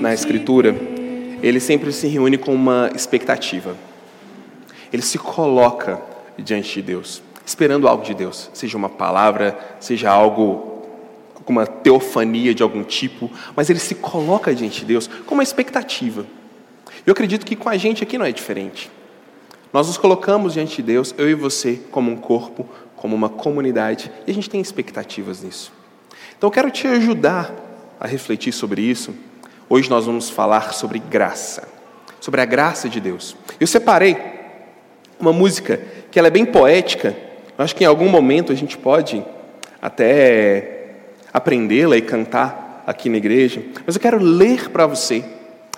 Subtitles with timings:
[0.00, 0.74] na Escritura,
[1.42, 3.76] ele sempre se reúne com uma expectativa.
[4.90, 6.00] Ele se coloca
[6.38, 10.86] diante de Deus, esperando algo de Deus, seja uma palavra, seja algo,
[11.34, 16.24] alguma teofania de algum tipo, mas ele se coloca diante de Deus com uma expectativa.
[17.06, 18.90] Eu acredito que com a gente aqui não é diferente.
[19.70, 24.10] Nós nos colocamos diante de Deus, eu e você, como um corpo, como uma comunidade,
[24.26, 25.70] e a gente tem expectativas nisso.
[26.38, 27.63] Então eu quero te ajudar
[27.98, 29.14] a refletir sobre isso.
[29.68, 31.68] Hoje nós vamos falar sobre graça,
[32.20, 33.36] sobre a graça de Deus.
[33.58, 34.16] Eu separei
[35.18, 37.16] uma música que ela é bem poética.
[37.56, 39.24] Eu acho que em algum momento a gente pode
[39.80, 40.90] até
[41.32, 43.62] aprendê-la e cantar aqui na igreja.
[43.86, 45.24] Mas eu quero ler para você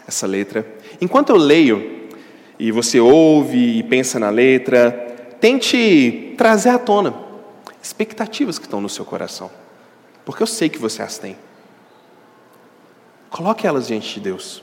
[0.06, 0.66] essa letra.
[1.00, 2.08] Enquanto eu leio
[2.58, 4.90] e você ouve e pensa na letra,
[5.40, 7.14] tente trazer à tona
[7.82, 9.50] expectativas que estão no seu coração,
[10.24, 11.36] porque eu sei que você as tem.
[13.30, 14.62] Coloque elas diante de Deus.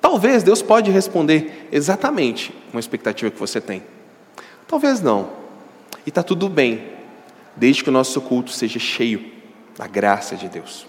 [0.00, 3.82] Talvez Deus pode responder exatamente uma expectativa que você tem.
[4.66, 5.30] Talvez não.
[6.06, 6.82] E está tudo bem,
[7.54, 9.32] desde que o nosso culto seja cheio
[9.76, 10.86] da graça de Deus.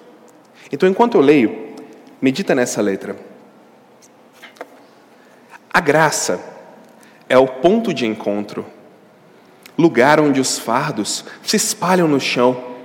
[0.72, 1.76] Então, enquanto eu leio,
[2.22, 3.18] medita nessa letra.
[5.74, 6.40] A graça
[7.28, 8.66] é o ponto de encontro,
[9.78, 12.76] lugar onde os fardos se espalham no chão,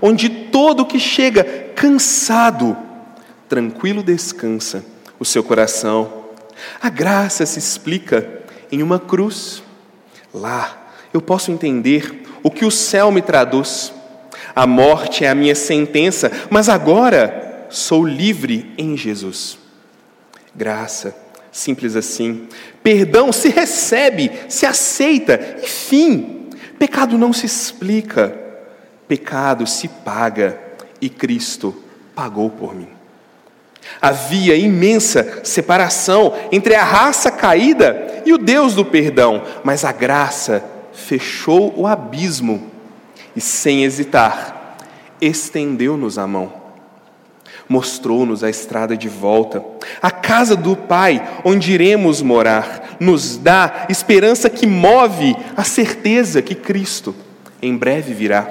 [0.00, 1.44] onde todo que chega
[1.74, 2.76] cansado
[3.48, 4.84] tranquilo descansa
[5.18, 6.26] o seu coração.
[6.80, 8.28] A graça se explica
[8.70, 9.62] em uma cruz.
[10.32, 13.92] Lá eu posso entender o que o céu me traduz.
[14.54, 19.58] A morte é a minha sentença, mas agora sou livre em Jesus.
[20.54, 21.14] Graça,
[21.52, 22.48] simples assim.
[22.82, 26.50] Perdão se recebe, se aceita e fim.
[26.78, 28.36] Pecado não se explica,
[29.08, 30.60] pecado se paga
[31.00, 31.82] e Cristo
[32.14, 32.95] pagou por mim.
[34.00, 40.62] Havia imensa separação entre a raça caída e o Deus do perdão, mas a graça
[40.92, 42.70] fechou o abismo
[43.34, 44.76] e, sem hesitar,
[45.20, 46.66] estendeu-nos a mão.
[47.68, 49.64] Mostrou-nos a estrada de volta,
[50.00, 56.54] a casa do Pai, onde iremos morar, nos dá esperança que move a certeza que
[56.54, 57.14] Cristo
[57.60, 58.48] em breve virá.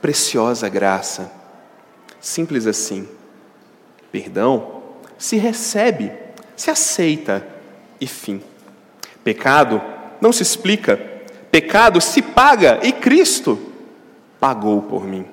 [0.00, 1.30] Preciosa graça,
[2.20, 3.08] simples assim
[4.10, 4.82] Perdão
[5.18, 6.12] se recebe,
[6.56, 7.46] se aceita
[8.00, 8.42] e fim.
[9.22, 9.80] Pecado
[10.20, 10.96] não se explica,
[11.50, 13.58] pecado se paga e Cristo
[14.38, 15.26] pagou por mim.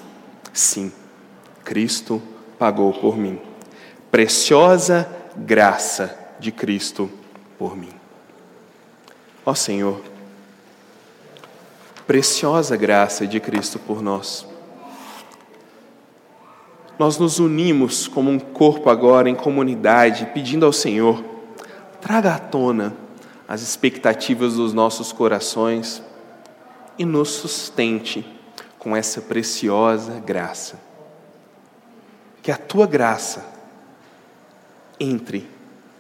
[0.54, 0.92] Sim,
[1.64, 2.22] Cristo
[2.58, 3.40] pagou por mim.
[4.12, 7.10] Preciosa graça de Cristo
[7.58, 7.94] por mim.
[9.46, 10.02] Ó Senhor,
[12.06, 14.47] preciosa graça de Cristo por nós
[17.00, 21.24] nós nos unimos como um corpo agora, em comunidade, pedindo ao Senhor,
[22.02, 22.96] traga à tona
[23.48, 26.02] as expectativas dos nossos corações
[26.98, 28.26] e nos sustente
[28.80, 30.80] com essa preciosa graça.
[32.42, 33.46] Que a tua graça
[35.00, 35.48] entre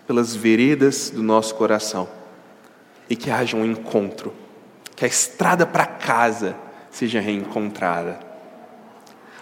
[0.07, 2.07] pelas veredas do nosso coração
[3.09, 4.33] e que haja um encontro,
[4.95, 6.55] que a estrada para casa
[6.89, 8.26] seja reencontrada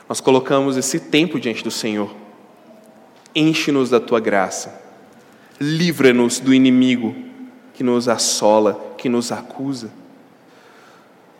[0.07, 2.13] nós colocamos esse tempo diante do Senhor.
[3.33, 4.81] Enche-nos da tua graça.
[5.59, 7.15] Livra-nos do inimigo
[7.73, 9.91] que nos assola, que nos acusa.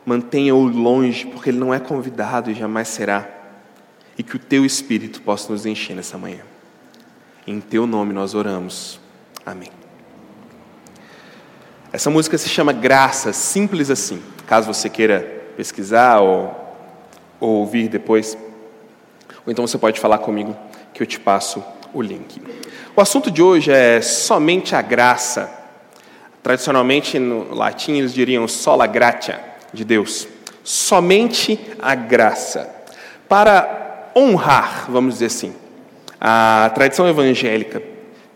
[0.05, 3.27] Mantenha-o longe, porque ele não é convidado e jamais será.
[4.17, 6.41] E que o teu espírito possa nos encher nessa manhã.
[7.45, 8.99] Em teu nome nós oramos.
[9.45, 9.69] Amém.
[11.91, 14.21] Essa música se chama Graça, simples assim.
[14.47, 15.21] Caso você queira
[15.55, 16.75] pesquisar ou,
[17.39, 18.37] ou ouvir depois,
[19.45, 20.55] ou então você pode falar comigo
[20.93, 21.63] que eu te passo
[21.93, 22.41] o link.
[22.95, 25.49] O assunto de hoje é somente a graça.
[26.41, 29.39] Tradicionalmente no latim eles diriam sola gratia
[29.73, 30.27] de Deus.
[30.63, 32.69] Somente a graça.
[33.27, 35.53] Para honrar, vamos dizer assim,
[36.19, 37.81] a tradição evangélica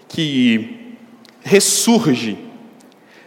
[0.08, 0.98] que
[1.42, 2.38] ressurge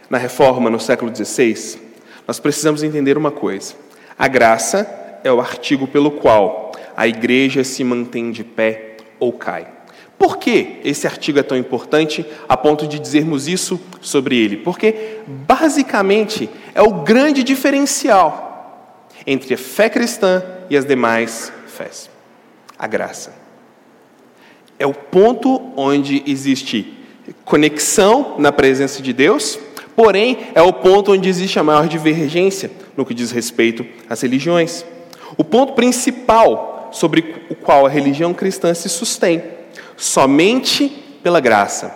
[0.09, 1.79] na reforma no século XVI,
[2.27, 3.73] nós precisamos entender uma coisa:
[4.17, 9.67] a graça é o artigo pelo qual a igreja se mantém de pé ou cai.
[10.17, 14.57] Por que esse artigo é tão importante a ponto de dizermos isso sobre ele?
[14.57, 22.13] Porque, basicamente, é o grande diferencial entre a fé cristã e as demais fés
[22.77, 23.33] a graça.
[24.77, 26.97] É o ponto onde existe
[27.45, 29.57] conexão na presença de Deus,
[29.95, 34.85] porém, é o ponto onde existe a maior divergência no que diz respeito às religiões.
[35.37, 39.43] O ponto principal sobre o qual a religião cristã se sustém.
[39.97, 40.89] Somente
[41.21, 41.93] pela graça,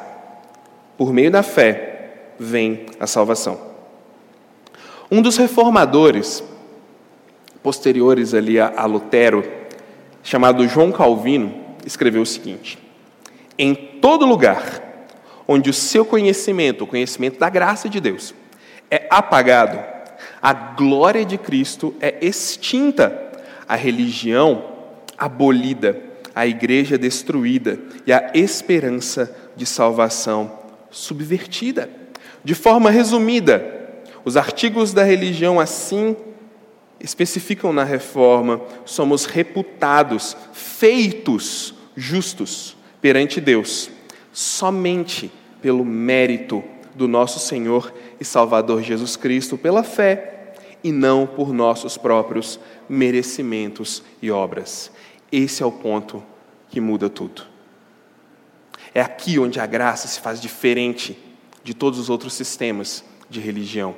[0.97, 3.59] por meio da fé, vem a salvação.
[5.09, 6.43] Um dos reformadores
[7.61, 9.43] posteriores ali a Lutero,
[10.23, 11.53] chamado João Calvino,
[11.85, 12.77] escreveu o seguinte:
[13.57, 14.83] Em todo lugar
[15.47, 18.33] onde o seu conhecimento, o conhecimento da graça de Deus,
[18.91, 19.79] é apagado,
[20.41, 23.26] a glória de Cristo é extinta,
[23.67, 24.63] a religião
[25.17, 25.99] abolida,
[26.33, 30.51] a igreja destruída e a esperança de salvação
[30.91, 31.89] subvertida.
[32.43, 33.75] De forma resumida,
[34.23, 36.15] os artigos da religião assim
[36.99, 43.89] especificam na reforma: somos reputados, feitos justos perante Deus,
[44.31, 45.31] somente
[45.61, 50.36] pelo mérito do nosso Senhor e Salvador Jesus Cristo, pela fé,
[50.87, 52.57] e não por nossos próprios
[52.87, 54.89] merecimentos e obras.
[55.29, 56.23] Esse é o ponto
[56.69, 57.43] que muda tudo.
[58.93, 61.19] É aqui onde a graça se faz diferente
[61.61, 63.97] de todos os outros sistemas de religião,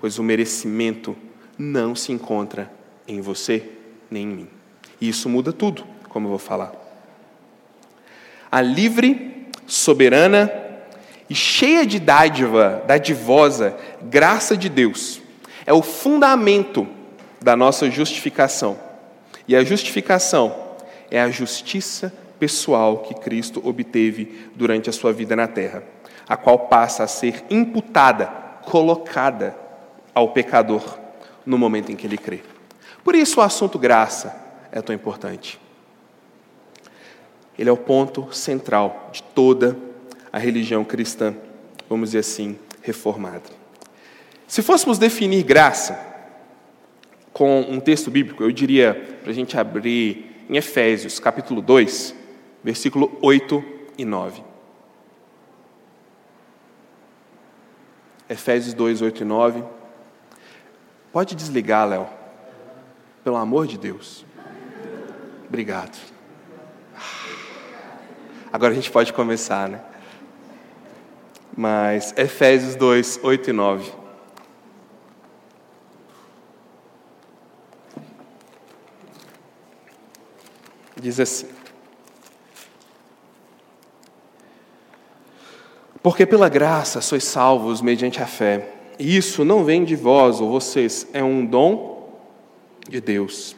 [0.00, 1.16] pois o merecimento
[1.58, 2.72] não se encontra
[3.08, 3.72] em você
[4.08, 4.48] nem em mim.
[5.00, 6.72] E isso muda tudo, como eu vou falar.
[8.48, 10.52] A livre, soberana
[11.28, 15.20] e cheia de dádiva, dadivosa graça de Deus
[15.68, 16.88] é o fundamento
[17.42, 18.78] da nossa justificação.
[19.46, 20.56] E a justificação
[21.10, 25.82] é a justiça pessoal que Cristo obteve durante a sua vida na terra,
[26.26, 28.24] a qual passa a ser imputada,
[28.64, 29.54] colocada
[30.14, 30.98] ao pecador
[31.44, 32.40] no momento em que ele crê.
[33.04, 34.34] Por isso o assunto graça
[34.72, 35.60] é tão importante.
[37.58, 39.76] Ele é o ponto central de toda
[40.32, 41.34] a religião cristã,
[41.90, 43.57] vamos dizer assim, reformada.
[44.48, 46.00] Se fôssemos definir graça
[47.34, 52.14] com um texto bíblico, eu diria para a gente abrir em Efésios, capítulo 2,
[52.64, 53.62] versículo 8
[53.98, 54.42] e 9.
[58.26, 59.64] Efésios 2, 8 e 9.
[61.12, 62.08] Pode desligar, Léo.
[63.22, 64.24] Pelo amor de Deus.
[65.46, 65.98] Obrigado.
[68.50, 69.82] Agora a gente pode começar, né?
[71.54, 73.97] Mas Efésios 2, 8 e 9.
[81.00, 81.46] Diz assim:
[86.02, 88.74] Porque pela graça sois salvos mediante a fé.
[88.98, 92.18] E isso não vem de vós ou vocês, é um dom
[92.88, 93.54] de Deus.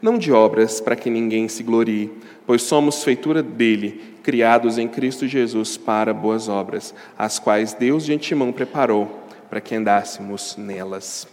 [0.00, 2.12] Não de obras para que ninguém se glorie,
[2.46, 8.12] pois somos feitura dele, criados em Cristo Jesus para boas obras, as quais Deus de
[8.12, 11.26] antemão preparou para que andássemos nelas.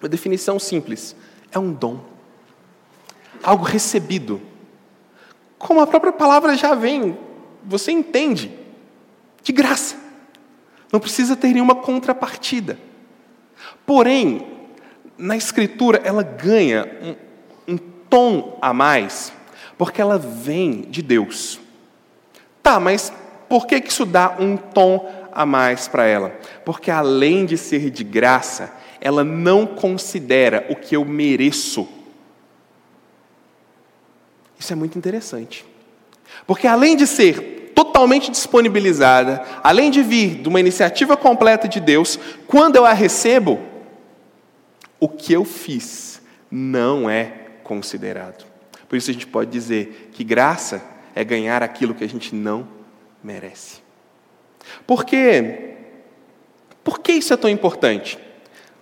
[0.00, 1.14] Uma definição simples:
[1.52, 2.00] é um dom,
[3.42, 4.40] algo recebido.
[5.58, 7.18] Como a própria palavra já vem,
[7.64, 8.52] você entende,
[9.42, 9.96] de graça.
[10.92, 12.78] Não precisa ter nenhuma contrapartida.
[13.84, 14.46] Porém,
[15.16, 17.16] na Escritura, ela ganha
[17.66, 17.78] um, um
[18.08, 19.32] tom a mais,
[19.76, 21.60] porque ela vem de Deus.
[22.62, 23.12] Tá, mas
[23.48, 26.38] por que isso dá um tom a mais para ela?
[26.64, 31.88] Porque além de ser de graça, ela não considera o que eu mereço.
[34.58, 35.64] Isso é muito interessante.
[36.46, 42.18] Porque além de ser totalmente disponibilizada, além de vir de uma iniciativa completa de Deus,
[42.46, 43.60] quando eu a recebo,
[44.98, 48.46] o que eu fiz não é considerado.
[48.88, 50.82] Por isso a gente pode dizer que graça
[51.14, 52.66] é ganhar aquilo que a gente não
[53.22, 53.80] merece.
[54.86, 55.74] Por quê?
[56.82, 58.18] Por que isso é tão importante?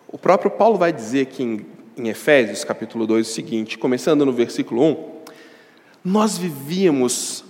[0.09, 1.67] O próprio Paulo vai dizer aqui em,
[1.97, 5.16] em Efésios, capítulo 2, o seguinte, começando no versículo 1,
[6.07, 7.45] nós vivíamos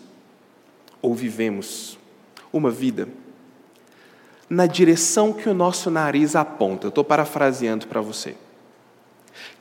[1.02, 1.98] ou vivemos
[2.50, 3.06] uma vida
[4.48, 6.86] na direção que o nosso nariz aponta.
[6.86, 8.34] Eu estou parafraseando para você.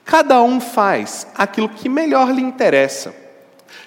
[0.05, 3.13] Cada um faz aquilo que melhor lhe interessa.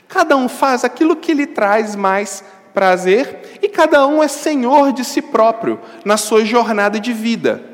[0.06, 5.06] Cada um faz aquilo que lhe traz mais prazer e cada um é senhor de
[5.06, 7.64] si próprio na sua jornada de vida.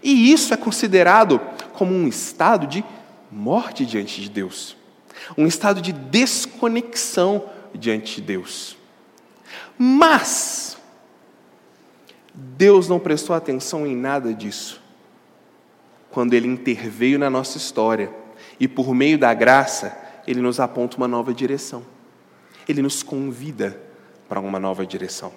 [0.00, 1.40] E isso é considerado
[1.72, 2.84] como um estado de
[3.28, 4.76] morte diante de Deus,
[5.36, 8.76] um estado de desconexão diante de Deus.
[9.78, 10.76] Mas,
[12.32, 14.80] Deus não prestou atenção em nada disso.
[16.10, 18.10] Quando Ele interveio na nossa história
[18.58, 21.84] e, por meio da graça, Ele nos aponta uma nova direção.
[22.68, 23.80] Ele nos convida
[24.28, 25.32] para uma nova direção.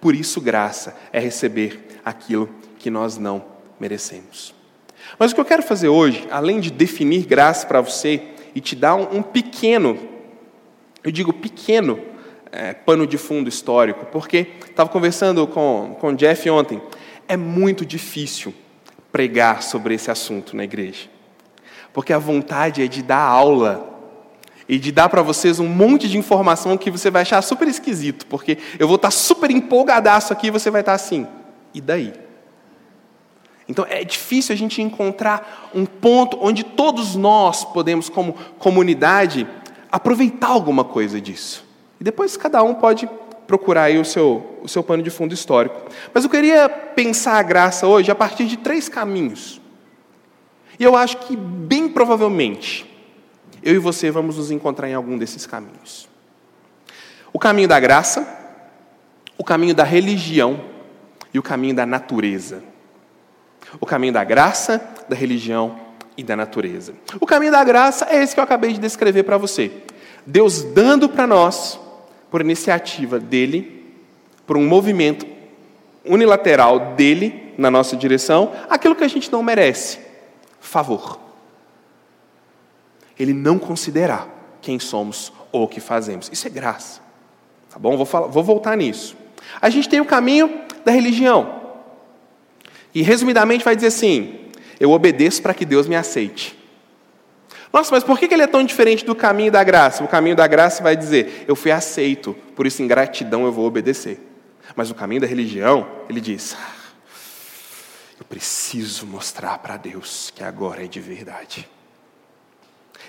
[0.00, 3.44] Por isso, graça é receber aquilo que nós não
[3.80, 4.54] merecemos.
[5.18, 8.74] Mas o que eu quero fazer hoje, além de definir graça para você e te
[8.74, 9.98] dá um, um pequeno,
[11.02, 12.00] eu digo pequeno,
[12.50, 16.80] é, pano de fundo histórico, porque estava conversando com, com Jeff ontem,
[17.26, 18.54] é muito difícil
[19.12, 21.08] pregar sobre esse assunto na igreja,
[21.92, 23.88] porque a vontade é de dar aula
[24.68, 28.26] e de dar para vocês um monte de informação que você vai achar super esquisito,
[28.26, 31.26] porque eu vou estar tá super empolgadaço aqui e você vai estar tá assim,
[31.74, 32.27] e daí?
[33.68, 39.46] Então é difícil a gente encontrar um ponto onde todos nós podemos, como comunidade,
[39.92, 41.64] aproveitar alguma coisa disso.
[42.00, 43.08] E depois cada um pode
[43.46, 45.80] procurar aí o seu, o seu pano de fundo histórico.
[46.14, 49.60] Mas eu queria pensar a graça hoje a partir de três caminhos.
[50.78, 52.86] E eu acho que, bem provavelmente,
[53.62, 56.08] eu e você vamos nos encontrar em algum desses caminhos.
[57.32, 58.26] O caminho da graça,
[59.36, 60.60] o caminho da religião
[61.32, 62.62] e o caminho da natureza.
[63.80, 65.78] O caminho da graça, da religião
[66.16, 66.94] e da natureza.
[67.20, 69.70] O caminho da graça é esse que eu acabei de descrever para você.
[70.26, 71.78] Deus dando para nós
[72.30, 73.94] por iniciativa dele,
[74.46, 75.26] por um movimento
[76.04, 79.98] unilateral dele na nossa direção, aquilo que a gente não merece.
[80.60, 81.18] Favor.
[83.18, 84.28] Ele não considerar
[84.60, 86.28] quem somos ou o que fazemos.
[86.32, 87.00] Isso é graça.
[87.70, 87.96] Tá bom?
[87.96, 89.16] Vou, falar, vou voltar nisso.
[89.60, 91.57] A gente tem o caminho da religião.
[92.98, 94.50] E resumidamente vai dizer assim:
[94.80, 96.58] eu obedeço para que Deus me aceite.
[97.72, 100.02] Nossa, mas por que ele é tão diferente do caminho da graça?
[100.02, 103.66] O caminho da graça vai dizer: Eu fui aceito, por isso, em gratidão, eu vou
[103.66, 104.18] obedecer.
[104.74, 106.56] Mas o caminho da religião, ele diz:
[108.18, 111.68] Eu preciso mostrar para Deus que agora é de verdade.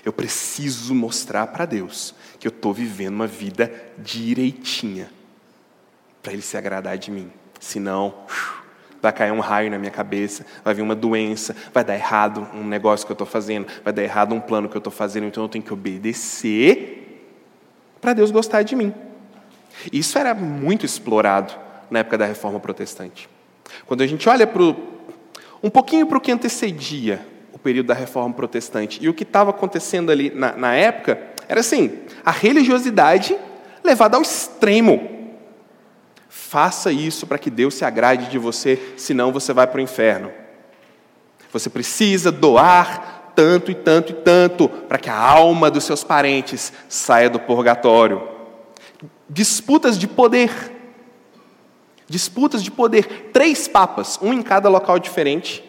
[0.04, 5.10] Eu preciso mostrar para Deus que eu estou vivendo uma vida direitinha,
[6.22, 7.28] para Ele se agradar de mim.
[7.58, 8.14] Senão,
[9.02, 12.64] vai cair um raio na minha cabeça, vai vir uma doença, vai dar errado um
[12.64, 15.42] negócio que eu estou fazendo, vai dar errado um plano que eu estou fazendo, então
[15.44, 17.28] eu tenho que obedecer
[18.00, 18.94] para Deus gostar de mim.
[19.92, 21.54] Isso era muito explorado
[21.90, 23.28] na época da reforma protestante.
[23.86, 24.76] Quando a gente olha pro,
[25.62, 29.50] um pouquinho para o que antecedia o período da reforma protestante e o que estava
[29.50, 33.36] acontecendo ali na, na época, era assim: a religiosidade
[33.82, 35.19] levada ao extremo.
[36.30, 40.30] Faça isso para que Deus se agrade de você, senão você vai para o inferno.
[41.52, 46.72] Você precisa doar tanto e tanto e tanto para que a alma dos seus parentes
[46.88, 48.28] saia do purgatório.
[49.28, 50.52] Disputas de poder.
[52.08, 53.30] Disputas de poder.
[53.32, 55.64] Três papas, um em cada local diferente,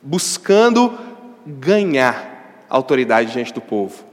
[0.00, 0.96] buscando
[1.44, 4.04] ganhar autoridade diante do povo.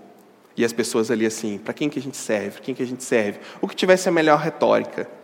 [0.58, 2.60] E as pessoas ali assim, para quem que a gente serve?
[2.60, 3.40] Quem que a gente serve?
[3.62, 5.19] O que tivesse a melhor retórica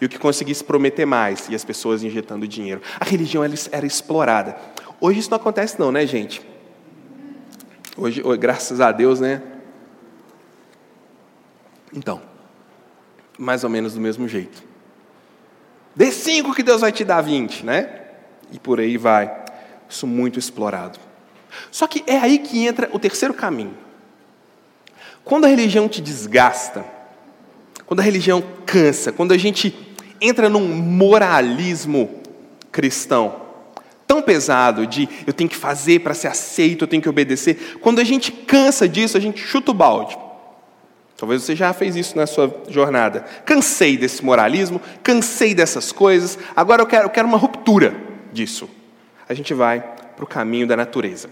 [0.00, 2.80] e o que conseguisse prometer mais, e as pessoas injetando dinheiro.
[2.98, 4.56] A religião era explorada.
[5.00, 6.42] Hoje isso não acontece não, né, gente?
[7.96, 9.40] Hoje, graças a Deus, né?
[11.92, 12.20] Então,
[13.38, 14.62] mais ou menos do mesmo jeito.
[15.94, 18.00] Dê cinco que Deus vai te dar 20, né?
[18.50, 19.44] E por aí vai.
[19.88, 20.98] Isso muito explorado.
[21.70, 23.76] Só que é aí que entra o terceiro caminho.
[25.24, 26.84] Quando a religião te desgasta,
[27.86, 29.70] quando a religião cansa, quando a gente
[30.26, 32.22] entra num moralismo
[32.72, 33.44] cristão
[34.06, 38.00] tão pesado de eu tenho que fazer para ser aceito, eu tenho que obedecer, quando
[38.00, 40.16] a gente cansa disso, a gente chuta o balde.
[41.16, 43.24] Talvez você já fez isso na sua jornada.
[43.44, 47.94] Cansei desse moralismo, cansei dessas coisas, agora eu quero, eu quero uma ruptura
[48.32, 48.68] disso.
[49.28, 51.30] A gente vai para o caminho da natureza.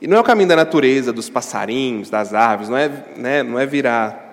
[0.00, 3.58] E não é o caminho da natureza, dos passarinhos, das árvores, não é, né, não
[3.58, 4.26] é virar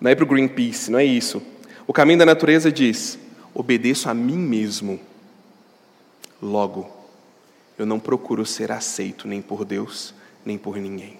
[0.00, 1.42] não é para o Greenpeace, não é isso.
[1.86, 3.18] O caminho da natureza diz:
[3.54, 5.00] obedeço a mim mesmo.
[6.40, 6.90] Logo,
[7.78, 10.14] eu não procuro ser aceito nem por Deus,
[10.44, 11.18] nem por ninguém.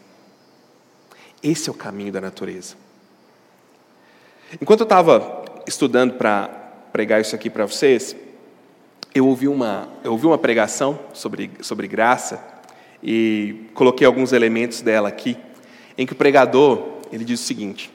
[1.42, 2.76] Esse é o caminho da natureza.
[4.60, 6.48] Enquanto eu estava estudando para
[6.92, 8.16] pregar isso aqui para vocês,
[9.14, 12.42] eu ouvi uma, eu ouvi uma pregação sobre, sobre graça
[13.02, 15.36] e coloquei alguns elementos dela aqui,
[15.96, 17.92] em que o pregador ele diz o seguinte: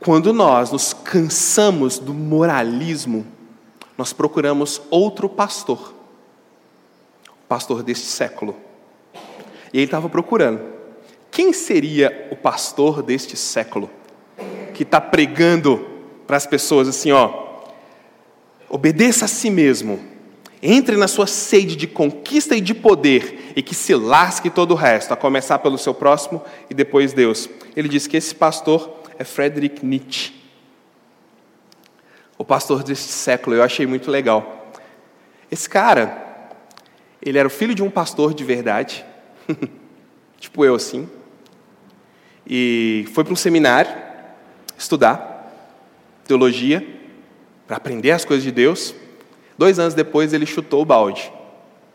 [0.00, 3.26] quando nós nos cansamos do moralismo,
[3.98, 5.94] nós procuramos outro pastor,
[7.28, 8.56] o pastor deste século.
[9.72, 10.62] E ele estava procurando.
[11.30, 13.90] Quem seria o pastor deste século?
[14.72, 15.86] Que está pregando
[16.26, 17.48] para as pessoas assim, ó,
[18.70, 20.00] obedeça a si mesmo,
[20.62, 24.76] entre na sua sede de conquista e de poder, e que se lasque todo o
[24.76, 27.50] resto, a começar pelo seu próximo e depois Deus.
[27.76, 30.32] Ele disse que esse pastor é Friedrich Nietzsche.
[32.38, 34.72] O pastor deste século, eu achei muito legal.
[35.50, 36.48] Esse cara,
[37.20, 39.04] ele era o filho de um pastor de verdade.
[40.40, 41.06] tipo eu assim,
[42.46, 43.92] e foi para um seminário
[44.78, 45.52] estudar
[46.24, 46.82] teologia,
[47.66, 48.94] para aprender as coisas de Deus.
[49.58, 51.30] Dois anos depois ele chutou o balde,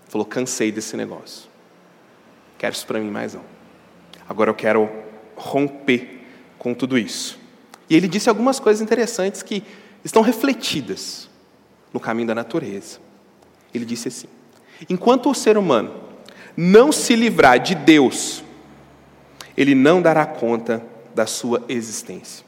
[0.08, 1.50] falou: cansei desse negócio,
[2.56, 3.44] quero isso para mim mais não.
[4.30, 4.88] Agora eu quero
[5.36, 6.15] romper
[6.66, 7.38] com tudo isso.
[7.88, 9.62] E ele disse algumas coisas interessantes que
[10.04, 11.30] estão refletidas
[11.94, 12.98] no caminho da natureza.
[13.72, 14.28] Ele disse assim:
[14.90, 15.94] enquanto o ser humano
[16.58, 18.44] não se livrar de Deus,
[19.56, 22.44] ele não dará conta da sua existência.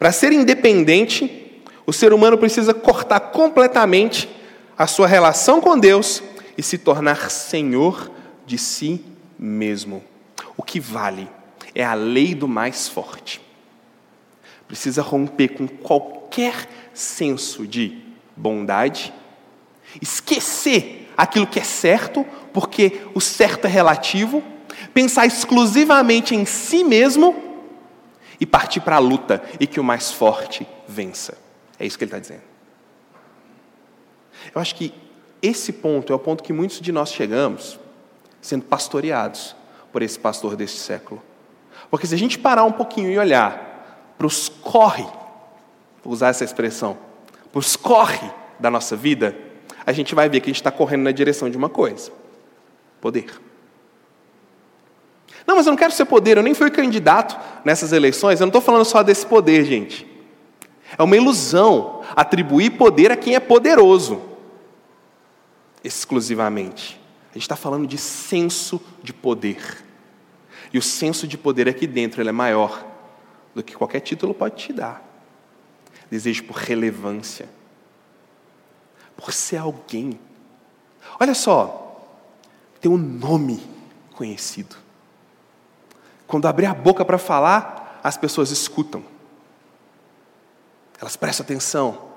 [0.00, 4.28] Para ser independente, o ser humano precisa cortar completamente
[4.76, 6.20] a sua relação com Deus
[6.58, 8.10] e se tornar senhor
[8.44, 9.00] de si
[9.38, 10.02] mesmo.
[10.56, 11.28] O que vale
[11.74, 13.40] é a lei do mais forte.
[14.66, 18.02] Precisa romper com qualquer senso de
[18.36, 19.12] bondade,
[20.00, 24.42] esquecer aquilo que é certo, porque o certo é relativo,
[24.94, 27.34] pensar exclusivamente em si mesmo
[28.40, 31.36] e partir para a luta e que o mais forte vença.
[31.78, 32.42] É isso que ele está dizendo.
[34.54, 34.92] Eu acho que
[35.40, 37.78] esse ponto é o ponto que muitos de nós chegamos
[38.40, 39.54] sendo pastoreados
[39.92, 41.22] por esse pastor deste século.
[41.92, 45.04] Porque se a gente parar um pouquinho e olhar para os corre,
[46.02, 46.96] vou usar essa expressão,
[47.52, 49.36] para os corre da nossa vida,
[49.84, 52.10] a gente vai ver que a gente está correndo na direção de uma coisa:
[52.98, 53.26] poder.
[55.46, 58.48] Não, mas eu não quero ser poder, eu nem fui candidato nessas eleições, eu não
[58.48, 60.10] estou falando só desse poder, gente.
[60.96, 64.22] É uma ilusão atribuir poder a quem é poderoso,
[65.84, 66.98] exclusivamente.
[67.32, 69.91] A gente está falando de senso de poder.
[70.72, 72.84] E o senso de poder aqui dentro ele é maior
[73.54, 75.02] do que qualquer título pode te dar.
[76.10, 77.48] Desejo por relevância,
[79.16, 80.18] por ser alguém.
[81.20, 82.06] Olha só,
[82.80, 83.62] ter um nome
[84.14, 84.76] conhecido.
[86.26, 89.04] Quando abrir a boca para falar, as pessoas escutam.
[91.00, 92.10] Elas prestam atenção.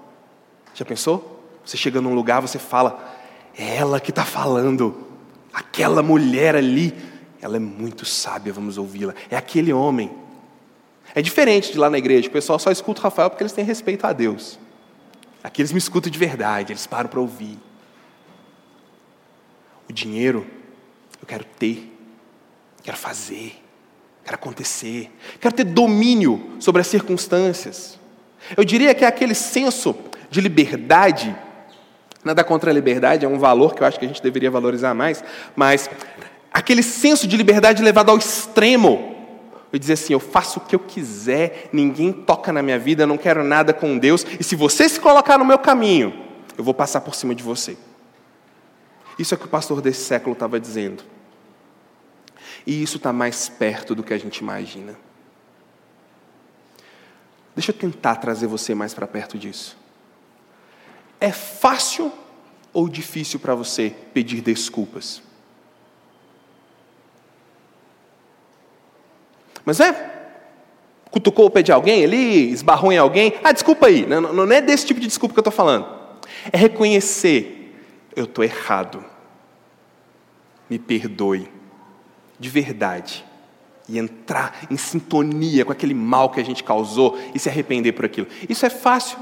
[0.74, 1.44] Já pensou?
[1.65, 3.13] Você chega num lugar, você fala,
[3.58, 5.08] é ela que está falando.
[5.54, 6.94] Aquela mulher ali,
[7.45, 9.13] ela é muito sábia, vamos ouvi-la.
[9.29, 10.12] É aquele homem.
[11.13, 13.63] É diferente de lá na igreja, o pessoal só escuta o Rafael porque eles têm
[13.63, 14.60] respeito a Deus.
[15.43, 17.58] Aqui eles me escutam de verdade, eles param para ouvir.
[19.88, 20.45] O dinheiro,
[21.21, 21.95] eu quero ter,
[22.84, 23.62] quero fazer
[24.25, 27.99] quero acontecer, quero ter domínio sobre as circunstâncias.
[28.58, 29.95] Eu diria que é aquele senso
[30.31, 31.36] de liberdade,
[32.23, 34.95] nada contra a liberdade, é um valor que eu acho que a gente deveria valorizar
[34.95, 35.23] mais,
[35.55, 35.88] mas
[36.56, 39.13] aquele senso de liberdade levado ao extremo.
[39.74, 43.08] Eu dizer assim, eu faço o que eu quiser, ninguém toca na minha vida, eu
[43.08, 46.13] não quero nada com Deus, e se você se colocar no meu caminho,
[46.58, 47.78] eu vou passar por cima de você.
[49.20, 51.04] Isso é o que o pastor desse século estava dizendo.
[52.65, 54.96] E isso está mais perto do que a gente imagina.
[57.54, 59.76] Deixa eu tentar trazer você mais para perto disso.
[61.20, 62.13] É fácil
[62.72, 65.25] ou difícil para você pedir desculpas?
[69.65, 70.13] Mas é?
[71.10, 73.34] Cutucou o pé de alguém ali, esbarrou em alguém?
[73.43, 74.06] Ah, desculpa aí.
[74.06, 75.88] Não, não é desse tipo de desculpa que eu estou falando.
[76.51, 77.73] É reconhecer:
[78.15, 79.04] eu estou errado.
[80.69, 81.47] Me perdoe
[82.39, 83.23] de verdade
[83.88, 88.06] e entrar em sintonia com aquele mal que a gente causou e se arrepender por
[88.06, 88.28] aquilo.
[88.49, 89.17] Isso é fácil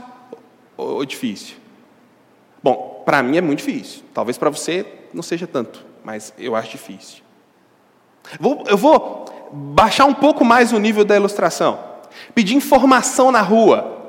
[0.78, 1.58] ou difícil?
[2.62, 4.04] Bom, para mim é muito difícil.
[4.14, 7.22] Talvez para você não seja tanto, mas eu acho difícil.
[8.40, 11.80] Vou, eu vou baixar um pouco mais o nível da ilustração.
[12.34, 14.02] Pedir informação na rua.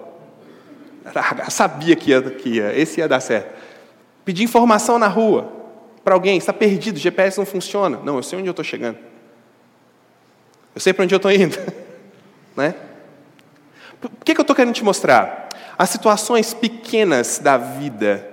[1.51, 3.55] Sabia que ia, que ia, esse ia dar certo.
[4.25, 5.53] Pedir informação na rua
[6.03, 7.99] para alguém, está perdido, o GPS não funciona.
[8.03, 8.99] Não, eu sei onde eu estou chegando.
[10.75, 11.57] Eu sei para onde eu estou indo.
[12.57, 12.75] né?
[14.01, 15.49] Por que, que eu estou querendo te mostrar?
[15.77, 18.31] As situações pequenas da vida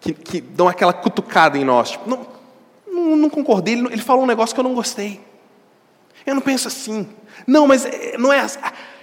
[0.00, 1.92] que, que dão aquela cutucada em nós.
[1.92, 2.26] Tipo, não,
[2.86, 5.20] não, não concordei, ele, ele falou um negócio que eu não gostei.
[6.26, 7.08] Eu não penso assim.
[7.46, 8.44] Não, mas eh, não é.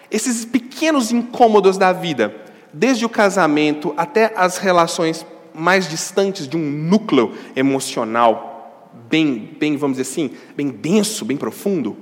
[0.10, 2.36] Esses pequenos incômodos da vida,
[2.74, 9.98] desde o casamento até as relações mais distantes de um núcleo emocional bem, bem, vamos
[9.98, 11.98] dizer assim, bem denso, bem profundo,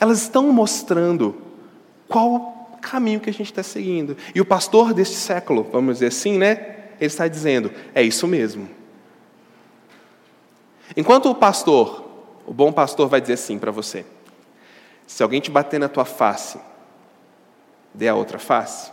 [0.00, 1.36] elas estão mostrando
[2.08, 4.16] qual caminho que a gente está seguindo.
[4.34, 6.52] E o pastor deste século, vamos dizer assim, né?
[6.98, 8.68] Ele está dizendo: é isso mesmo.
[10.96, 12.04] Enquanto o pastor,
[12.46, 14.06] o bom pastor, vai dizer assim para você:
[15.06, 16.58] se alguém te bater na tua face,
[17.94, 18.90] dê a outra face.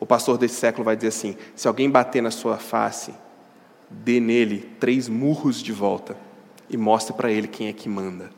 [0.00, 3.14] O pastor desse século vai dizer assim: se alguém bater na sua face,
[3.88, 6.16] dê nele três murros de volta
[6.68, 8.30] e mostre para ele quem é que manda.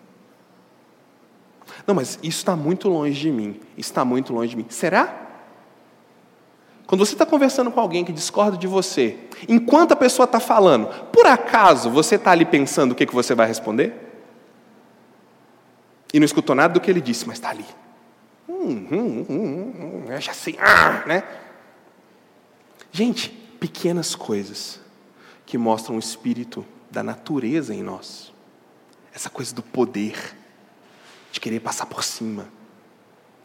[1.86, 3.60] Não, mas isso está muito longe de mim.
[3.76, 4.66] Está muito longe de mim.
[4.68, 5.26] Será?
[6.86, 9.18] Quando você está conversando com alguém que discorda de você,
[9.48, 13.34] enquanto a pessoa está falando, por acaso você está ali pensando o que, que você
[13.34, 14.05] vai responder?
[16.12, 17.64] E não escutou nada do que ele disse, mas está ali.
[18.48, 21.22] Hum, hum, hum, eu já sei, ah, né?
[22.92, 24.80] Gente, pequenas coisas
[25.44, 28.32] que mostram o espírito da natureza em nós.
[29.12, 30.36] Essa coisa do poder,
[31.32, 32.48] de querer passar por cima,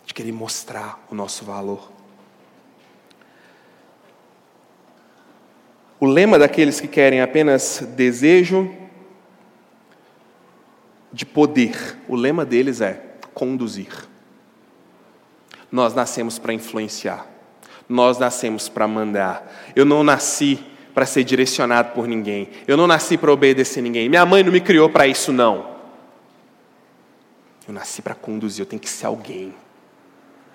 [0.06, 1.92] de querer mostrar o nosso valor.
[6.00, 8.76] O lema daqueles que querem apenas desejo
[11.12, 13.02] de poder, o lema deles é
[13.34, 13.92] conduzir.
[15.72, 17.26] Nós nascemos para influenciar,
[17.88, 19.72] nós nascemos para mandar.
[19.76, 24.10] Eu não nasci para ser direcionado por ninguém, eu não nasci para obedecer ninguém.
[24.10, 25.72] Minha mãe não me criou para isso, não.
[27.68, 29.54] Eu nasci para conduzir, eu tenho que ser alguém.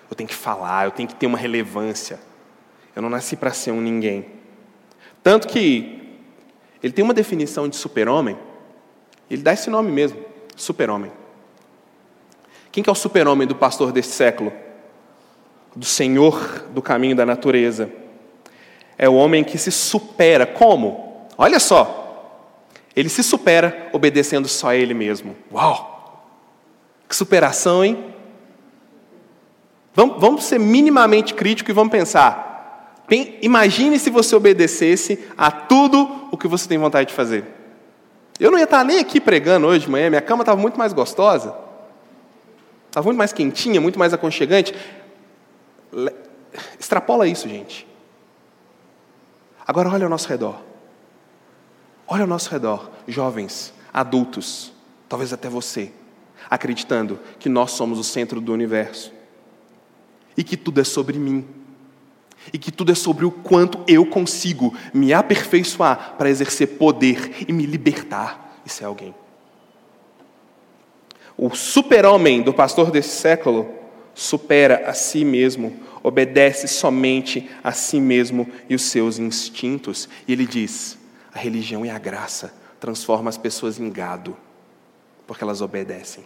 [0.09, 2.19] Eu tenho que falar, eu tenho que ter uma relevância.
[2.95, 4.25] Eu não nasci para ser um ninguém.
[5.21, 6.17] Tanto que
[6.81, 8.37] ele tem uma definição de super-homem,
[9.29, 10.23] ele dá esse nome mesmo,
[10.57, 11.11] super-homem.
[12.71, 14.51] Quem que é o super-homem do pastor desse século?
[15.75, 17.89] Do Senhor do caminho da natureza.
[18.97, 20.45] É o homem que se supera.
[20.45, 21.27] Como?
[21.37, 22.53] Olha só.
[22.95, 25.35] Ele se supera obedecendo só a ele mesmo.
[25.51, 26.25] Uau!
[27.07, 28.13] Que superação, hein?
[29.93, 33.03] Vamos, vamos ser minimamente críticos e vamos pensar.
[33.41, 37.56] Imagine se você obedecesse a tudo o que você tem vontade de fazer.
[38.39, 40.93] Eu não ia estar nem aqui pregando hoje de manhã, minha cama estava muito mais
[40.93, 41.55] gostosa,
[42.87, 44.75] estava muito mais quentinha, muito mais aconchegante.
[46.79, 47.87] Extrapola isso, gente.
[49.65, 50.61] Agora olha ao nosso redor.
[52.07, 54.71] Olha ao nosso redor, jovens, adultos,
[55.09, 55.91] talvez até você,
[56.49, 59.11] acreditando que nós somos o centro do universo
[60.37, 61.45] e que tudo é sobre mim
[62.51, 67.53] e que tudo é sobre o quanto eu consigo me aperfeiçoar para exercer poder e
[67.53, 69.13] me libertar e ser alguém.
[71.37, 73.69] O super-homem do pastor desse século
[74.15, 80.09] supera a si mesmo, obedece somente a si mesmo e os seus instintos.
[80.27, 80.97] E ele diz:
[81.31, 84.35] a religião e a graça transformam as pessoas em gado,
[85.27, 86.23] porque elas obedecem.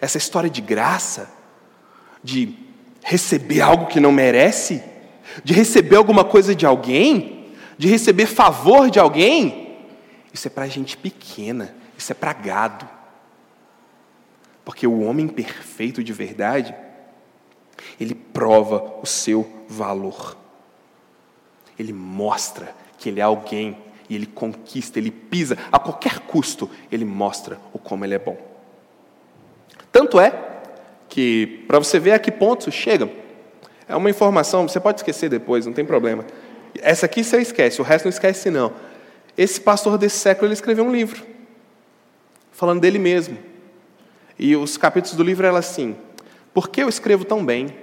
[0.00, 1.30] Essa história de graça,
[2.22, 2.54] de
[3.02, 4.82] receber algo que não merece,
[5.44, 9.78] de receber alguma coisa de alguém, de receber favor de alguém,
[10.32, 12.88] isso é para gente pequena, isso é para gado.
[14.64, 16.74] Porque o homem perfeito de verdade,
[17.98, 20.36] ele prova o seu valor.
[21.78, 23.76] Ele mostra que ele é alguém
[24.08, 28.36] e ele conquista, ele pisa a qualquer custo, ele mostra o como ele é bom.
[29.90, 30.49] Tanto é
[31.10, 33.10] que, para você ver a que ponto chega,
[33.86, 36.24] é uma informação, você pode esquecer depois, não tem problema.
[36.80, 38.72] Essa aqui você esquece, o resto não esquece não.
[39.36, 41.22] Esse pastor desse século ele escreveu um livro,
[42.52, 43.36] falando dele mesmo.
[44.38, 45.96] E os capítulos do livro eram assim:
[46.54, 47.76] Por que eu escrevo tão bem?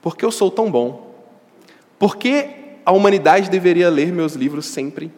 [0.00, 1.14] Por que eu sou tão bom?
[1.98, 2.48] Por que
[2.84, 5.12] a humanidade deveria ler meus livros sempre?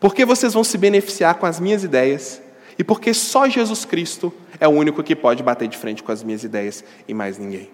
[0.00, 2.41] Por que vocês vão se beneficiar com as minhas ideias?
[2.78, 6.22] E porque só Jesus Cristo é o único que pode bater de frente com as
[6.22, 7.70] minhas ideias e mais ninguém.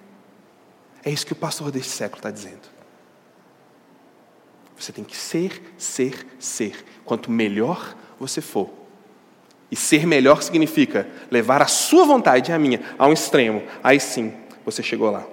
[1.04, 2.68] É isso que o pastor deste século está dizendo.
[4.76, 6.84] Você tem que ser, ser, ser.
[7.04, 8.70] Quanto melhor você for.
[9.70, 13.62] E ser melhor significa levar a sua vontade e a minha a um extremo.
[13.82, 14.32] Aí sim,
[14.64, 15.26] você chegou lá.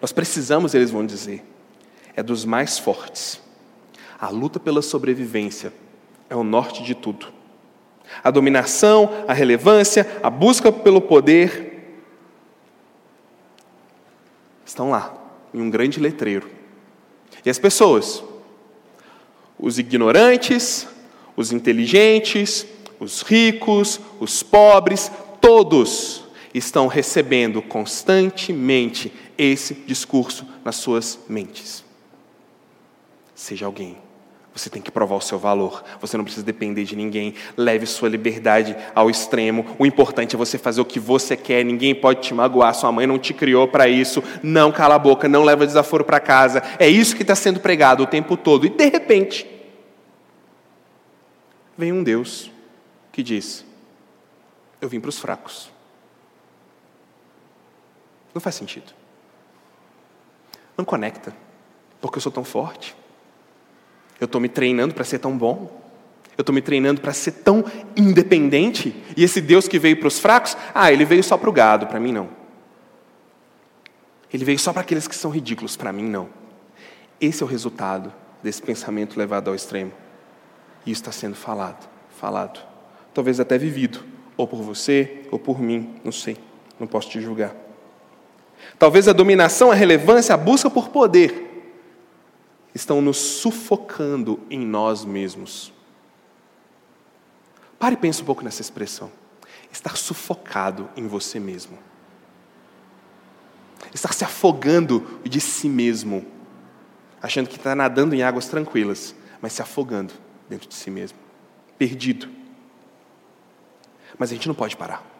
[0.00, 1.44] Nós precisamos, eles vão dizer,
[2.14, 3.40] é dos mais fortes.
[4.18, 5.72] A luta pela sobrevivência
[6.30, 7.41] é o norte de tudo.
[8.22, 11.72] A dominação, a relevância, a busca pelo poder
[14.64, 15.14] estão lá,
[15.52, 16.48] em um grande letreiro.
[17.44, 18.22] E as pessoas,
[19.58, 20.86] os ignorantes,
[21.36, 22.66] os inteligentes,
[22.98, 31.84] os ricos, os pobres, todos estão recebendo constantemente esse discurso nas suas mentes.
[33.34, 33.98] Seja alguém
[34.54, 35.82] você tem que provar o seu valor.
[36.00, 37.34] Você não precisa depender de ninguém.
[37.56, 39.64] Leve sua liberdade ao extremo.
[39.78, 41.64] O importante é você fazer o que você quer.
[41.64, 42.74] Ninguém pode te magoar.
[42.74, 44.22] Sua mãe não te criou para isso.
[44.42, 45.26] Não cala a boca.
[45.26, 46.62] Não leva desaforo para casa.
[46.78, 48.66] É isso que está sendo pregado o tempo todo.
[48.66, 49.48] E de repente,
[51.76, 52.50] vem um Deus
[53.10, 53.64] que diz:
[54.82, 55.70] Eu vim para os fracos.
[58.34, 58.92] Não faz sentido.
[60.76, 61.34] Não conecta.
[62.02, 62.94] Porque eu sou tão forte.
[64.22, 65.82] Eu estou me treinando para ser tão bom.
[66.38, 67.64] Eu estou me treinando para ser tão
[67.96, 68.94] independente.
[69.16, 71.88] E esse Deus que veio para os fracos, ah, ele veio só para o gado,
[71.88, 72.28] para mim não.
[74.32, 76.28] Ele veio só para aqueles que são ridículos, para mim não.
[77.20, 79.90] Esse é o resultado desse pensamento levado ao extremo.
[80.86, 82.60] E isso está sendo falado, falado.
[83.12, 84.04] Talvez até vivido,
[84.36, 86.36] ou por você, ou por mim, não sei.
[86.78, 87.56] Não posso te julgar.
[88.78, 91.51] Talvez a dominação, a relevância, a busca por poder
[92.74, 95.72] estão nos sufocando em nós mesmos.
[97.78, 99.10] Pare e pense um pouco nessa expressão.
[99.70, 101.78] Estar sufocado em você mesmo.
[103.92, 106.24] Estar se afogando de si mesmo.
[107.20, 110.14] Achando que está nadando em águas tranquilas, mas se afogando
[110.48, 111.18] dentro de si mesmo.
[111.78, 112.28] Perdido.
[114.18, 115.12] Mas a gente não pode parar.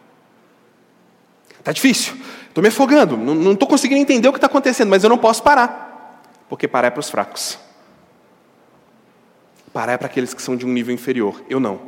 [1.59, 2.17] Está difícil,
[2.49, 5.41] estou me afogando, não estou conseguindo entender o que está acontecendo, mas eu não posso
[5.41, 5.82] parar,
[6.49, 7.57] porque parar é para os fracos.
[9.71, 11.41] Parar é para aqueles que são de um nível inferior.
[11.49, 11.81] Eu não.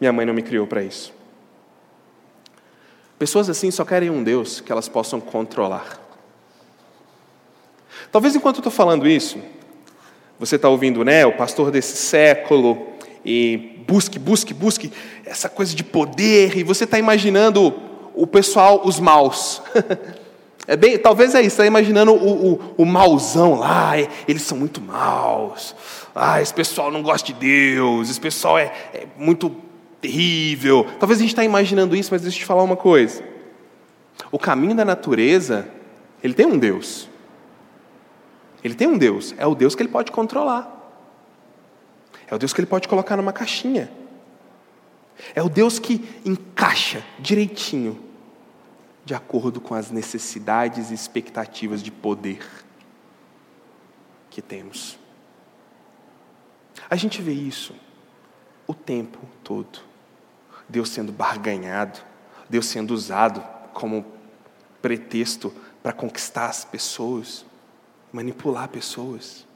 [0.00, 1.12] Minha mãe não me criou para isso.
[3.18, 6.00] Pessoas assim só querem um Deus que elas possam controlar.
[8.12, 9.38] Talvez enquanto eu estou falando isso,
[10.38, 14.92] você está ouvindo, né, o pastor desse século, e busque, busque, busque
[15.26, 17.74] essa coisa de poder, e você está imaginando
[18.14, 19.60] o pessoal, os maus.
[20.70, 23.92] É bem, talvez é isso, está imaginando o, o, o mauzão lá,
[24.28, 25.74] eles são muito maus.
[26.14, 29.50] Ah, esse pessoal não gosta de Deus, esse pessoal é, é muito
[29.98, 30.86] terrível.
[31.00, 33.24] Talvez a gente está imaginando isso, mas deixa eu te falar uma coisa.
[34.30, 35.66] O caminho da natureza,
[36.22, 37.08] ele tem um Deus.
[38.62, 40.70] Ele tem um Deus, é o Deus que ele pode controlar.
[42.30, 43.90] É o Deus que ele pode colocar numa caixinha.
[45.34, 47.98] É o Deus que encaixa direitinho,
[49.08, 52.46] de acordo com as necessidades e expectativas de poder
[54.28, 54.98] que temos.
[56.90, 57.74] A gente vê isso
[58.66, 59.78] o tempo todo.
[60.68, 61.98] Deus sendo barganhado,
[62.50, 63.42] Deus sendo usado
[63.72, 64.04] como
[64.82, 67.46] pretexto para conquistar as pessoas,
[68.12, 69.46] manipular pessoas.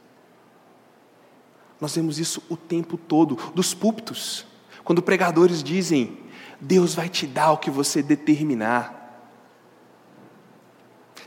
[1.78, 4.46] Nós vemos isso o tempo todo, dos púlpitos.
[4.82, 6.20] Quando pregadores dizem,
[6.58, 9.01] Deus vai te dar o que você determinar.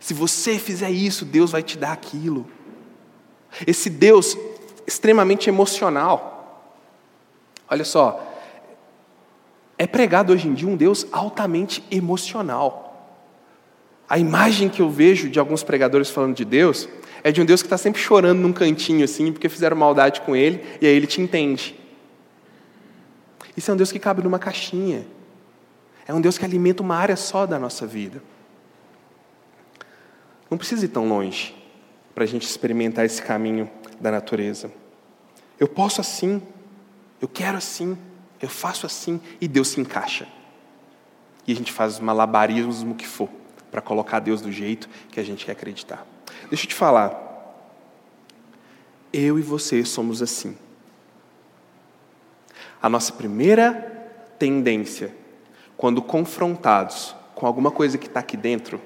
[0.06, 2.46] Se você fizer isso, Deus vai te dar aquilo.
[3.66, 4.38] Esse Deus
[4.86, 6.72] extremamente emocional.
[7.68, 8.24] Olha só,
[9.80, 13.18] é pregado hoje em dia um Deus altamente emocional.
[14.08, 16.88] A imagem que eu vejo de alguns pregadores falando de Deus
[17.24, 20.36] é de um Deus que está sempre chorando num cantinho assim, porque fizeram maldade com
[20.36, 21.76] ele, e aí ele te entende.
[23.58, 25.08] Isso é um Deus que cabe numa caixinha.
[26.08, 28.22] É um Deus que alimenta uma área só da nossa vida.
[30.56, 31.54] Não precisa ir tão longe
[32.14, 34.72] para a gente experimentar esse caminho da natureza.
[35.60, 36.42] Eu posso assim,
[37.22, 37.98] eu quero assim,
[38.42, 40.26] eu faço assim, e Deus se encaixa.
[41.46, 43.28] E a gente faz malabarismo que for
[43.70, 46.08] para colocar Deus do jeito que a gente quer acreditar.
[46.48, 47.14] Deixa eu te falar.
[49.12, 50.56] Eu e você somos assim.
[52.82, 53.74] A nossa primeira
[54.40, 55.14] tendência,
[55.76, 58.80] quando confrontados com alguma coisa que está aqui dentro,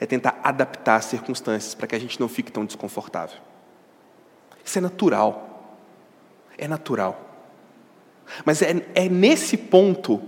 [0.00, 3.38] é tentar adaptar as circunstâncias para que a gente não fique tão desconfortável.
[4.64, 5.78] Isso é natural.
[6.56, 7.20] É natural.
[8.44, 10.22] Mas é, é nesse ponto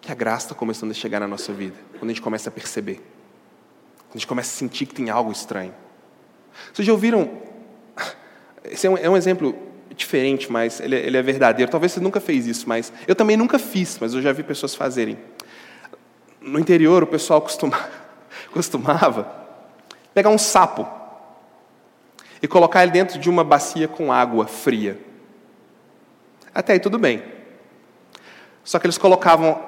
[0.00, 1.76] que a graça está começando a chegar na nossa vida.
[1.98, 2.96] Quando a gente começa a perceber.
[2.96, 5.74] Quando a gente começa a sentir que tem algo estranho.
[6.72, 7.42] Vocês já ouviram?
[8.64, 9.54] Esse é um, é um exemplo
[9.94, 11.70] diferente, mas ele, ele, é verdadeiro.
[11.70, 14.74] Talvez você nunca fez isso, mas eu também nunca fiz, mas eu já vi pessoas
[14.74, 15.18] fazerem.
[16.40, 17.76] No interior, o pessoal costuma,
[18.56, 19.30] costumava
[20.14, 20.88] pegar um sapo
[22.40, 24.98] e colocar ele dentro de uma bacia com água fria.
[26.54, 27.22] Até aí tudo bem.
[28.64, 29.60] Só que eles colocavam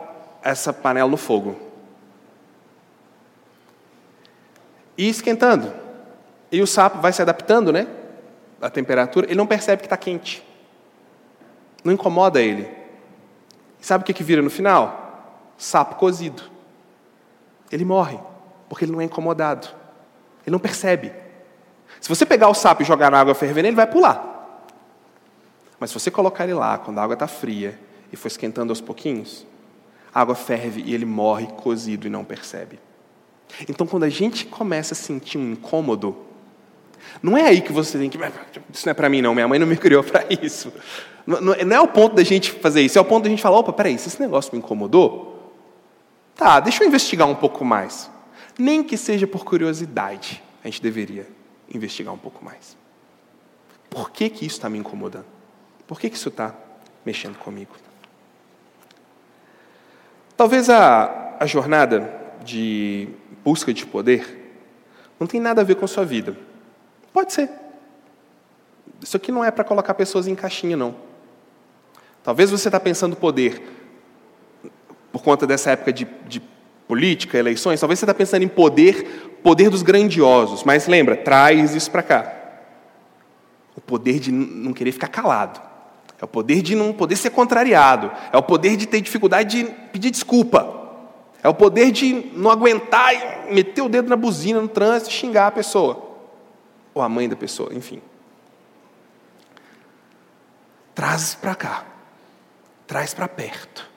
[0.42, 1.54] essa panela no fogo.
[4.96, 5.72] E esquentando.
[6.50, 7.86] E o sapo vai se adaptando, né?
[8.58, 9.26] A temperatura.
[9.26, 10.42] Ele não percebe que está quente.
[11.84, 12.74] Não incomoda ele.
[13.78, 15.52] E sabe o que, que vira no final?
[15.58, 16.42] Sapo cozido.
[17.70, 18.18] Ele morre,
[18.68, 19.68] porque ele não é incomodado.
[20.46, 21.12] Ele não percebe.
[22.00, 24.36] Se você pegar o sapo e jogar na água fervendo, ele vai pular.
[25.78, 27.78] Mas se você colocar ele lá, quando a água está fria
[28.12, 29.46] e for esquentando aos pouquinhos,
[30.14, 32.78] a água ferve e ele morre cozido e não percebe.
[33.68, 36.16] Então, quando a gente começa a sentir um incômodo,
[37.22, 38.18] não é aí que você tem que.
[38.72, 39.34] Isso não é para mim, não.
[39.34, 40.72] Minha mãe não me criou para isso.
[41.26, 42.98] Não, é o ponto da gente fazer isso.
[42.98, 45.54] É o ponto da gente falar: opa, peraí, se esse negócio me incomodou,
[46.34, 48.10] tá, deixa eu investigar um pouco mais.
[48.58, 51.26] Nem que seja por curiosidade, a gente deveria
[51.72, 52.76] investigar um pouco mais.
[53.88, 55.26] Por que, que isso está me incomodando?
[55.86, 56.54] Por que, que isso está
[57.08, 57.74] mexendo comigo.
[60.36, 63.08] Talvez a, a jornada de
[63.42, 64.52] busca de poder
[65.18, 66.36] não tem nada a ver com a sua vida.
[67.12, 67.50] Pode ser.
[69.02, 70.94] Isso aqui não é para colocar pessoas em caixinha, não.
[72.22, 73.62] Talvez você está pensando poder
[75.10, 76.42] por conta dessa época de, de
[76.88, 77.78] política, eleições.
[77.78, 80.64] Talvez você está pensando em poder, poder dos grandiosos.
[80.64, 82.34] Mas lembra, traz isso para cá.
[83.76, 85.60] O poder de não querer ficar calado.
[86.20, 88.10] É o poder de não poder ser contrariado.
[88.32, 90.76] É o poder de ter dificuldade de pedir desculpa.
[91.42, 95.46] É o poder de não aguentar e meter o dedo na buzina no trânsito xingar
[95.48, 96.08] a pessoa.
[96.92, 98.02] Ou a mãe da pessoa, enfim.
[100.94, 101.84] Traz para cá.
[102.88, 103.87] Traz para perto.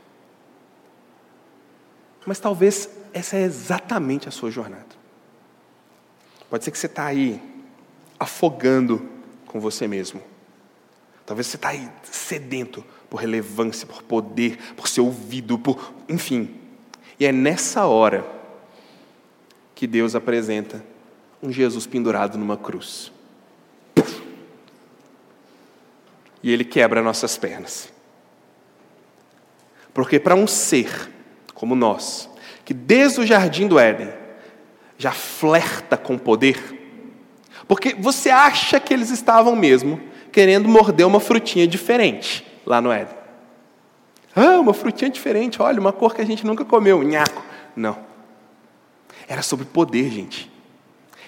[2.25, 5.01] Mas talvez essa é exatamente a sua jornada.
[6.49, 7.41] Pode ser que você está aí
[8.19, 9.10] afogando
[9.47, 10.21] com você mesmo.
[11.25, 15.93] Talvez você está aí sedento por relevância, por poder, por ser ouvido, por.
[16.07, 16.57] enfim.
[17.19, 18.25] E é nessa hora
[19.73, 20.84] que Deus apresenta
[21.41, 23.12] um Jesus pendurado numa cruz.
[26.43, 27.91] E ele quebra nossas pernas.
[29.93, 31.12] Porque para um ser
[31.62, 32.28] como nós,
[32.65, 34.12] que desde o jardim do Éden
[34.97, 36.58] já flerta com poder,
[37.67, 43.13] porque você acha que eles estavam mesmo querendo morder uma frutinha diferente lá no Éden.
[44.36, 47.43] Ah, uma frutinha diferente, olha, uma cor que a gente nunca comeu, nhaco.
[47.76, 47.95] Não.
[49.28, 50.52] Era sobre poder, gente.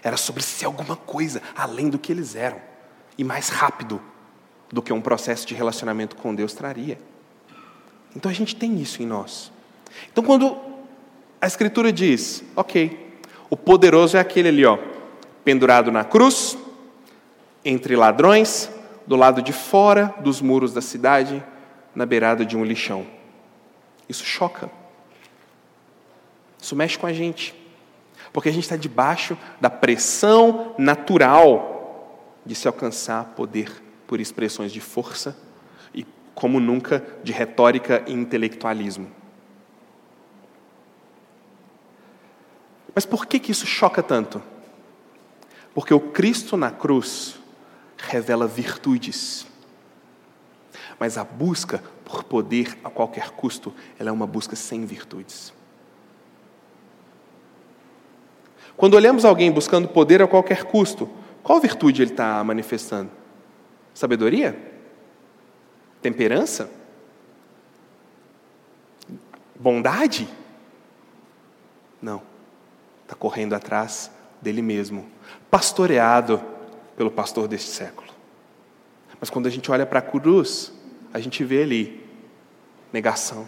[0.01, 2.59] Era sobre ser alguma coisa além do que eles eram.
[3.15, 4.01] E mais rápido
[4.71, 6.99] do que um processo de relacionamento com Deus traria.
[8.15, 9.53] Então a gente tem isso em nós.
[10.11, 10.57] Então quando
[11.41, 13.17] a Escritura diz, ok,
[13.49, 14.77] o poderoso é aquele ali, ó,
[15.43, 16.57] pendurado na cruz,
[17.65, 18.69] entre ladrões,
[19.05, 21.43] do lado de fora dos muros da cidade,
[21.93, 23.05] na beirada de um lixão.
[24.07, 24.69] Isso choca.
[26.61, 27.53] Isso mexe com a gente.
[28.31, 33.69] Porque a gente está debaixo da pressão natural de se alcançar poder
[34.07, 35.37] por expressões de força
[35.93, 39.07] e, como nunca, de retórica e intelectualismo.
[42.93, 44.41] Mas por que, que isso choca tanto?
[45.73, 47.39] Porque o Cristo na cruz
[47.97, 49.47] revela virtudes.
[50.99, 55.53] Mas a busca por poder a qualquer custo, ela é uma busca sem virtudes.
[58.77, 61.09] Quando olhamos alguém buscando poder a qualquer custo,
[61.41, 63.09] qual virtude ele está manifestando?
[63.93, 64.57] Sabedoria?
[66.01, 66.69] Temperança?
[69.55, 70.27] Bondade?
[72.01, 72.32] Não.
[73.13, 74.09] Está correndo atrás
[74.41, 75.05] dele mesmo,
[75.51, 76.41] pastoreado
[76.97, 78.07] pelo pastor deste século.
[79.19, 80.73] Mas quando a gente olha para a cruz,
[81.13, 82.03] a gente vê ali
[82.91, 83.47] negação,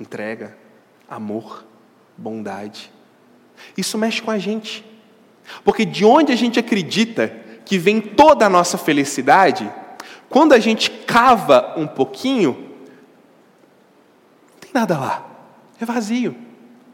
[0.00, 0.58] entrega,
[1.08, 1.64] amor,
[2.16, 2.92] bondade.
[3.76, 4.84] Isso mexe com a gente.
[5.64, 7.28] Porque de onde a gente acredita
[7.64, 9.72] que vem toda a nossa felicidade,
[10.28, 12.74] quando a gente cava um pouquinho,
[14.50, 15.30] não tem nada lá.
[15.80, 16.49] É vazio.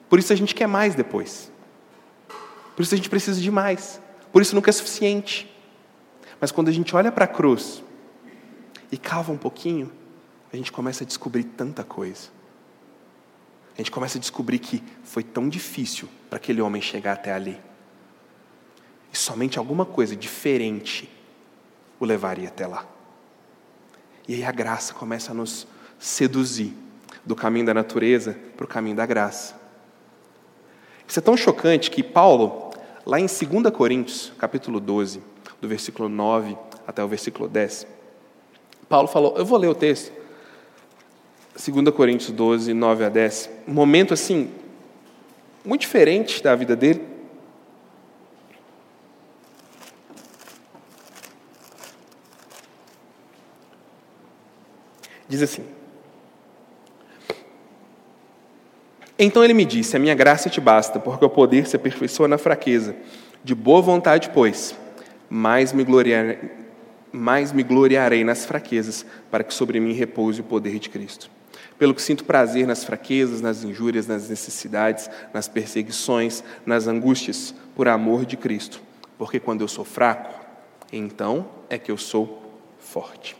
[0.08, 1.50] Por isso a gente quer mais depois.
[2.74, 4.00] Por isso a gente precisa de mais.
[4.32, 5.52] Por isso nunca é suficiente.
[6.40, 7.82] Mas quando a gente olha para a cruz
[8.92, 9.90] e cava um pouquinho,
[10.52, 12.28] a gente começa a descobrir tanta coisa.
[13.74, 17.60] A gente começa a descobrir que foi tão difícil para aquele homem chegar até ali.
[19.12, 21.10] E somente alguma coisa diferente
[21.98, 22.86] o levaria até lá.
[24.28, 25.66] E aí a graça começa a nos
[25.98, 26.74] seduzir
[27.24, 29.55] do caminho da natureza para o caminho da graça.
[31.06, 32.66] Isso é tão chocante que Paulo,
[33.06, 35.22] Lá em 2 Coríntios, capítulo 12,
[35.60, 37.86] do versículo 9 até o versículo 10,
[38.88, 40.12] Paulo falou, eu vou ler o texto,
[41.54, 44.50] 2 Coríntios 12, 9 a 10, um momento assim,
[45.64, 47.00] muito diferente da vida dele.
[55.28, 55.64] Diz assim:
[59.18, 62.38] Então ele me disse: A minha graça te basta, porque o poder se aperfeiçoa na
[62.38, 62.94] fraqueza.
[63.42, 64.76] De boa vontade, pois,
[65.30, 66.38] mais me gloriarei,
[67.12, 71.30] mais me gloriarei nas fraquezas, para que sobre mim repouse o poder de Cristo.
[71.78, 77.88] Pelo que sinto prazer nas fraquezas, nas injúrias, nas necessidades, nas perseguições, nas angústias, por
[77.88, 78.80] amor de Cristo.
[79.18, 80.34] Porque quando eu sou fraco,
[80.92, 82.42] então é que eu sou
[82.78, 83.36] forte.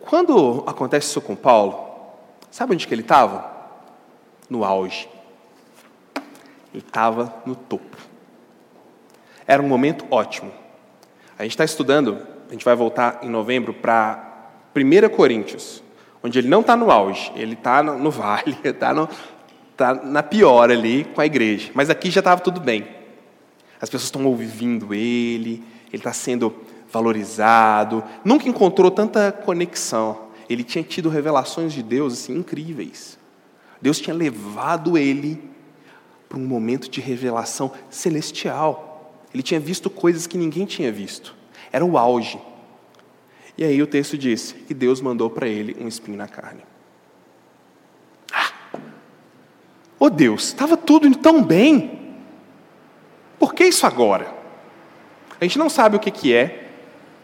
[0.00, 1.87] Quando acontece isso com Paulo,
[2.50, 3.50] Sabe onde que ele estava?
[4.48, 5.08] No auge.
[6.72, 7.96] Ele estava no topo.
[9.46, 10.52] Era um momento ótimo.
[11.38, 15.82] A gente está estudando a gente vai voltar em novembro para 1 Coríntios,
[16.22, 19.08] onde ele não está no auge, ele está no, no, vale, está
[19.76, 21.70] tá na pior ali com a igreja.
[21.74, 22.88] Mas aqui já estava tudo bem.
[23.80, 26.54] As pessoas estão ouvindo ele, ele está sendo
[26.90, 28.02] valorizado.
[28.24, 30.27] Nunca encontrou tanta conexão.
[30.48, 33.18] Ele tinha tido revelações de Deus assim, incríveis.
[33.80, 35.40] Deus tinha levado ele
[36.28, 39.24] para um momento de revelação celestial.
[39.32, 41.34] Ele tinha visto coisas que ninguém tinha visto.
[41.70, 42.40] Era o auge.
[43.56, 46.62] E aí o texto diz que Deus mandou para ele um espinho na carne.
[48.32, 48.78] Ah!
[49.98, 52.16] Oh Deus, estava tudo tão bem.
[53.38, 54.34] Por que isso agora?
[55.40, 56.67] A gente não sabe o que, que é.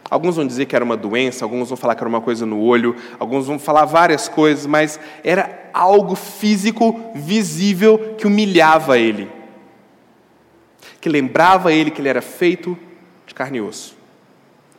[0.09, 2.61] Alguns vão dizer que era uma doença, alguns vão falar que era uma coisa no
[2.61, 9.27] olho, alguns vão falar várias coisas, mas era algo físico, visível, que humilhava ele.
[11.01, 12.77] Que lembrava ele que ele era feito
[13.25, 13.97] de carne e osso,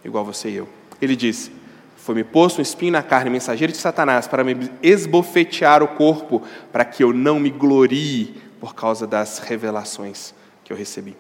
[0.05, 0.69] igual você e eu.
[1.03, 1.51] Ele disse:
[1.97, 6.85] Foi-me posto um espinho na carne, mensageiro de Satanás, para me esbofetear o corpo, para
[6.85, 11.17] que eu não me glorie por causa das revelações que eu recebi.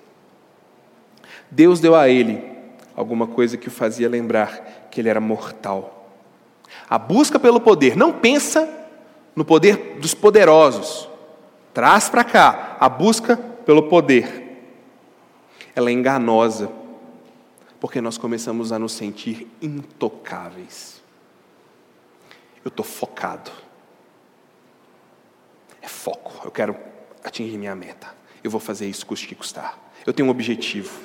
[1.51, 2.56] Deus deu a ele
[2.97, 6.11] alguma coisa que o fazia lembrar que ele era mortal.
[6.89, 8.69] A busca pelo poder, não pensa
[9.37, 11.09] no poder dos poderosos.
[11.75, 14.45] Traz para cá a busca pelo poder.
[15.75, 16.73] Ela é enganosa,
[17.79, 21.03] porque nós começamos a nos sentir intocáveis.
[22.65, 23.51] Eu estou focado.
[25.83, 26.41] É foco.
[26.45, 26.75] Eu quero
[27.23, 28.09] atingir minha meta.
[28.43, 29.79] Eu vou fazer isso custe que custar.
[30.07, 30.99] Eu tenho um objetivo.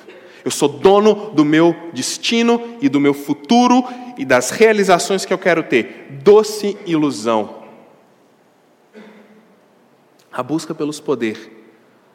[0.44, 3.84] Eu sou dono do meu destino e do meu futuro
[4.18, 6.08] e das realizações que eu quero ter.
[6.22, 7.62] Doce ilusão.
[10.32, 11.50] A busca pelos poderes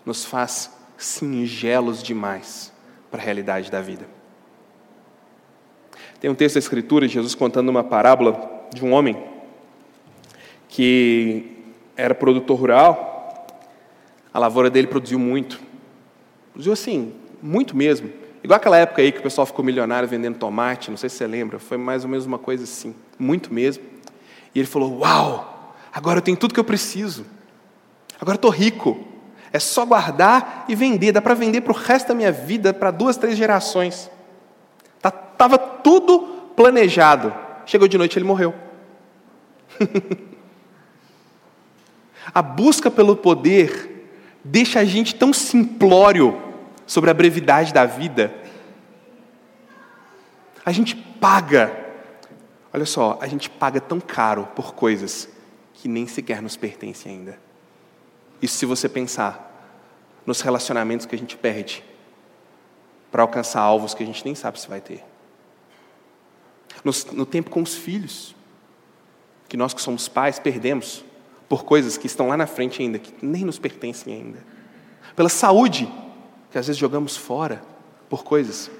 [0.05, 2.73] nos faz singelos demais
[3.11, 4.07] para a realidade da vida.
[6.19, 9.23] Tem um texto da Escritura de Jesus contando uma parábola de um homem
[10.67, 11.57] que
[11.95, 13.47] era produtor rural,
[14.33, 15.59] a lavoura dele produziu muito.
[16.51, 18.09] Produziu assim, muito mesmo.
[18.43, 21.27] Igual aquela época aí que o pessoal ficou milionário vendendo tomate, não sei se você
[21.27, 23.83] lembra, foi mais ou menos uma coisa assim, muito mesmo.
[24.53, 27.25] E ele falou: Uau, agora eu tenho tudo que eu preciso,
[28.19, 29.05] agora eu estou rico,
[29.51, 32.91] é só guardar e vender, dá para vender para o resto da minha vida, para
[32.91, 34.09] duas, três gerações.
[34.95, 36.19] Estava tá, tudo
[36.55, 37.33] planejado.
[37.65, 38.53] Chegou de noite ele morreu.
[42.33, 44.09] a busca pelo poder
[44.43, 46.46] deixa a gente tão simplório
[46.87, 48.33] sobre a brevidade da vida.
[50.65, 51.85] A gente paga,
[52.73, 55.29] olha só, a gente paga tão caro por coisas
[55.73, 57.39] que nem sequer nos pertencem ainda.
[58.41, 59.43] Isso se você pensar
[60.25, 61.83] nos relacionamentos que a gente perde
[63.11, 65.03] para alcançar alvos que a gente nem sabe se vai ter.
[66.83, 68.35] No, no tempo com os filhos,
[69.47, 71.03] que nós que somos pais perdemos
[71.47, 74.43] por coisas que estão lá na frente ainda, que nem nos pertencem ainda.
[75.15, 75.89] Pela saúde,
[76.51, 77.61] que às vezes jogamos fora
[78.09, 78.71] por coisas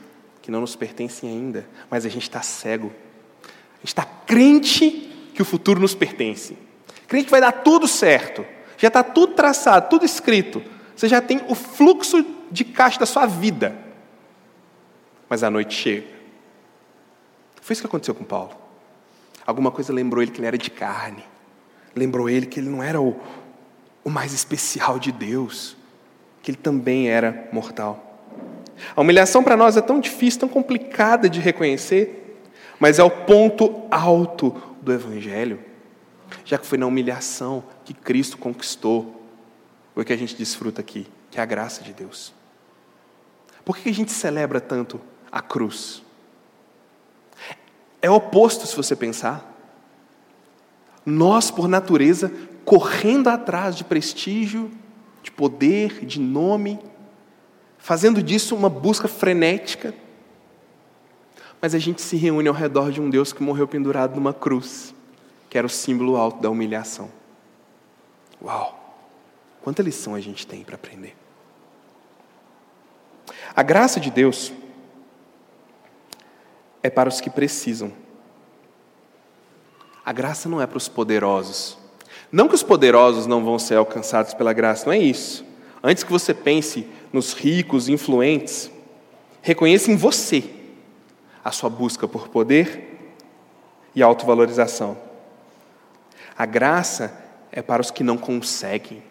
[0.41, 2.91] que não nos pertencem ainda, mas a gente está cego.
[3.75, 6.57] A gente está crente que o futuro nos pertence.
[7.07, 8.45] Crente que vai dar tudo certo.
[8.77, 10.63] Já está tudo traçado, tudo escrito.
[10.95, 13.77] Você já tem o fluxo de caixa da sua vida.
[15.29, 16.07] Mas a noite chega.
[17.61, 18.55] Foi isso que aconteceu com Paulo.
[19.45, 21.23] Alguma coisa lembrou ele que ele era de carne.
[21.95, 23.19] Lembrou ele que ele não era o,
[24.03, 25.75] o mais especial de Deus
[26.47, 28.23] que ele também era mortal.
[28.95, 32.39] A humilhação para nós é tão difícil, tão complicada de reconhecer,
[32.79, 35.59] mas é o ponto alto do Evangelho,
[36.45, 39.21] já que foi na humilhação que Cristo conquistou
[39.93, 42.33] o que a gente desfruta aqui, que é a graça de Deus.
[43.65, 46.01] Por que a gente celebra tanto a cruz?
[48.01, 49.53] É oposto se você pensar.
[51.05, 52.31] Nós, por natureza,
[52.63, 54.71] correndo atrás de prestígio,
[55.27, 56.79] de poder, de nome,
[57.77, 59.93] fazendo disso uma busca frenética.
[61.61, 64.95] Mas a gente se reúne ao redor de um Deus que morreu pendurado numa cruz,
[65.49, 67.11] que era o símbolo alto da humilhação.
[68.41, 68.73] Uau!
[69.61, 71.13] Quanta lição a gente tem para aprender.
[73.53, 74.53] A graça de Deus
[76.81, 77.91] é para os que precisam.
[80.05, 81.77] A graça não é para os poderosos,
[82.31, 85.45] não que os poderosos não vão ser alcançados pela graça, não é isso.
[85.83, 88.69] Antes que você pense nos ricos, influentes,
[89.41, 90.43] reconheça em você
[91.43, 93.13] a sua busca por poder
[93.95, 94.97] e autovalorização.
[96.37, 97.17] A graça
[97.51, 99.01] é para os que não conseguem,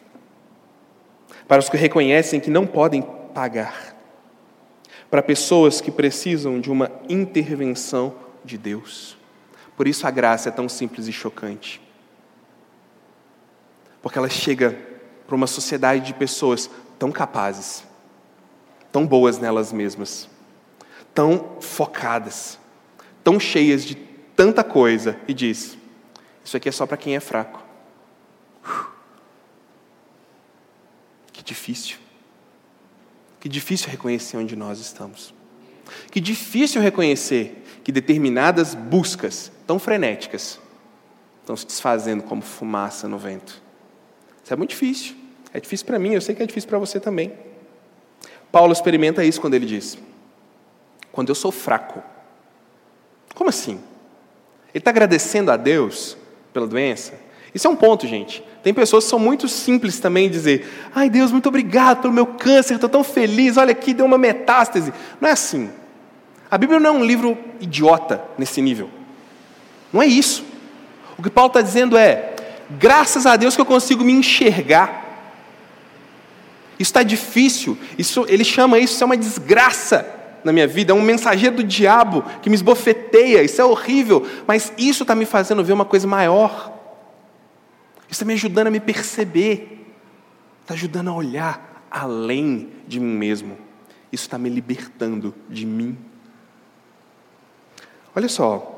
[1.48, 3.02] para os que reconhecem que não podem
[3.32, 3.96] pagar,
[5.10, 8.14] para pessoas que precisam de uma intervenção
[8.44, 9.16] de Deus.
[9.76, 11.85] Por isso a graça é tão simples e chocante.
[14.06, 14.78] Porque ela chega
[15.26, 17.82] para uma sociedade de pessoas tão capazes,
[18.92, 20.28] tão boas nelas mesmas,
[21.12, 22.56] tão focadas,
[23.24, 25.76] tão cheias de tanta coisa e diz:
[26.44, 27.60] Isso aqui é só para quem é fraco.
[31.32, 31.98] Que difícil.
[33.40, 35.34] Que difícil reconhecer onde nós estamos.
[36.12, 40.60] Que difícil reconhecer que determinadas buscas tão frenéticas
[41.40, 43.65] estão se desfazendo como fumaça no vento.
[44.46, 45.16] Isso é muito difícil.
[45.52, 47.32] É difícil para mim, eu sei que é difícil para você também.
[48.52, 49.98] Paulo experimenta isso quando ele diz:
[51.10, 52.00] Quando eu sou fraco.
[53.34, 53.72] Como assim?
[54.72, 56.16] Ele está agradecendo a Deus
[56.52, 57.14] pela doença?
[57.52, 58.40] Isso é um ponto, gente.
[58.62, 62.74] Tem pessoas que são muito simples também dizer: Ai Deus, muito obrigado pelo meu câncer,
[62.74, 64.92] estou tão feliz, olha aqui, deu uma metástase.
[65.20, 65.72] Não é assim.
[66.48, 68.88] A Bíblia não é um livro idiota nesse nível.
[69.92, 70.44] Não é isso.
[71.18, 72.35] O que Paulo está dizendo é:
[72.70, 75.04] graças a Deus que eu consigo me enxergar.
[76.78, 80.06] Isso está difícil, isso, ele chama isso, isso é uma desgraça
[80.44, 84.72] na minha vida, é um mensageiro do diabo que me esbofeteia, isso é horrível, mas
[84.76, 86.72] isso está me fazendo ver uma coisa maior.
[88.02, 89.86] Isso está me ajudando a me perceber,
[90.62, 93.58] está ajudando a olhar além de mim mesmo.
[94.12, 95.98] Isso está me libertando de mim.
[98.14, 98.75] Olha só,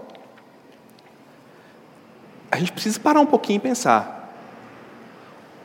[2.50, 4.18] a gente precisa parar um pouquinho e pensar.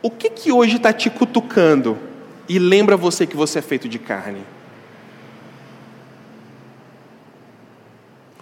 [0.02, 1.98] O que que hoje está te cutucando
[2.48, 4.44] e lembra você que você é feito de carne?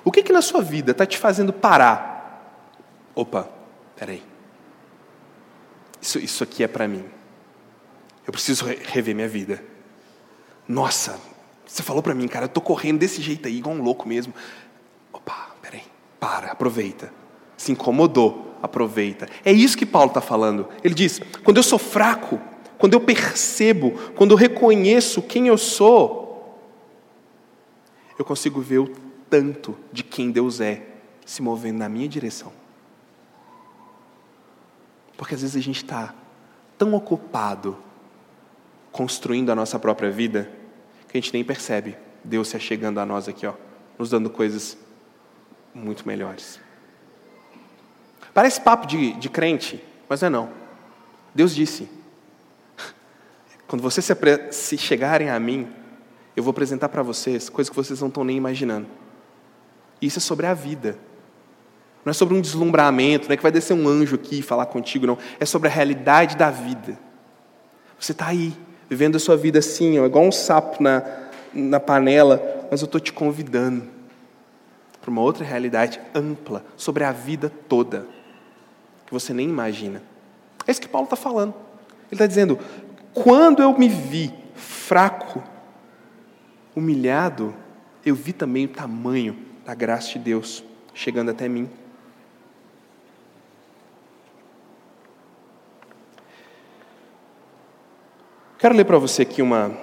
[0.04, 2.66] O que que na sua vida está te fazendo parar?
[3.14, 3.48] Opa,
[3.94, 4.22] peraí.
[6.00, 7.04] Isso, isso aqui é para mim.
[8.26, 9.62] Eu preciso rever minha vida.
[10.66, 11.20] Nossa,
[11.64, 14.34] você falou para mim, cara, eu tô correndo desse jeito aí, igual um louco mesmo.
[15.12, 15.84] Opa, peraí,
[16.18, 17.21] para, aproveita.
[17.62, 19.28] Se incomodou, aproveita.
[19.44, 20.68] É isso que Paulo está falando.
[20.82, 22.40] Ele diz: quando eu sou fraco,
[22.76, 26.58] quando eu percebo, quando eu reconheço quem eu sou,
[28.18, 28.88] eu consigo ver o
[29.30, 30.82] tanto de quem Deus é
[31.24, 32.52] se movendo na minha direção.
[35.16, 36.16] Porque às vezes a gente está
[36.76, 37.78] tão ocupado
[38.90, 40.50] construindo a nossa própria vida
[41.06, 43.54] que a gente nem percebe Deus se achegando a nós aqui, ó,
[43.96, 44.76] nos dando coisas
[45.72, 46.58] muito melhores.
[48.34, 50.50] Parece papo de, de crente, mas não é não.
[51.34, 51.88] Deus disse:
[53.66, 54.16] quando vocês se,
[54.50, 55.68] se chegarem a mim,
[56.36, 58.86] eu vou apresentar para vocês coisas que vocês não estão nem imaginando.
[60.00, 60.98] Isso é sobre a vida.
[62.04, 64.66] Não é sobre um deslumbramento, não é que vai descer um anjo aqui e falar
[64.66, 65.16] contigo, não.
[65.38, 66.98] É sobre a realidade da vida.
[67.98, 68.52] Você está aí,
[68.90, 71.04] vivendo a sua vida assim, ó, igual um sapo na,
[71.54, 73.84] na panela, mas eu estou te convidando
[75.00, 78.06] para uma outra realidade ampla, sobre a vida toda,
[79.12, 80.02] que você nem imagina.
[80.66, 81.52] É isso que Paulo está falando.
[82.06, 82.58] Ele está dizendo:
[83.12, 85.42] quando eu me vi fraco,
[86.74, 87.54] humilhado,
[88.06, 89.36] eu vi também o tamanho
[89.66, 91.68] da graça de Deus chegando até mim.
[98.58, 99.76] Quero ler para você aqui uma.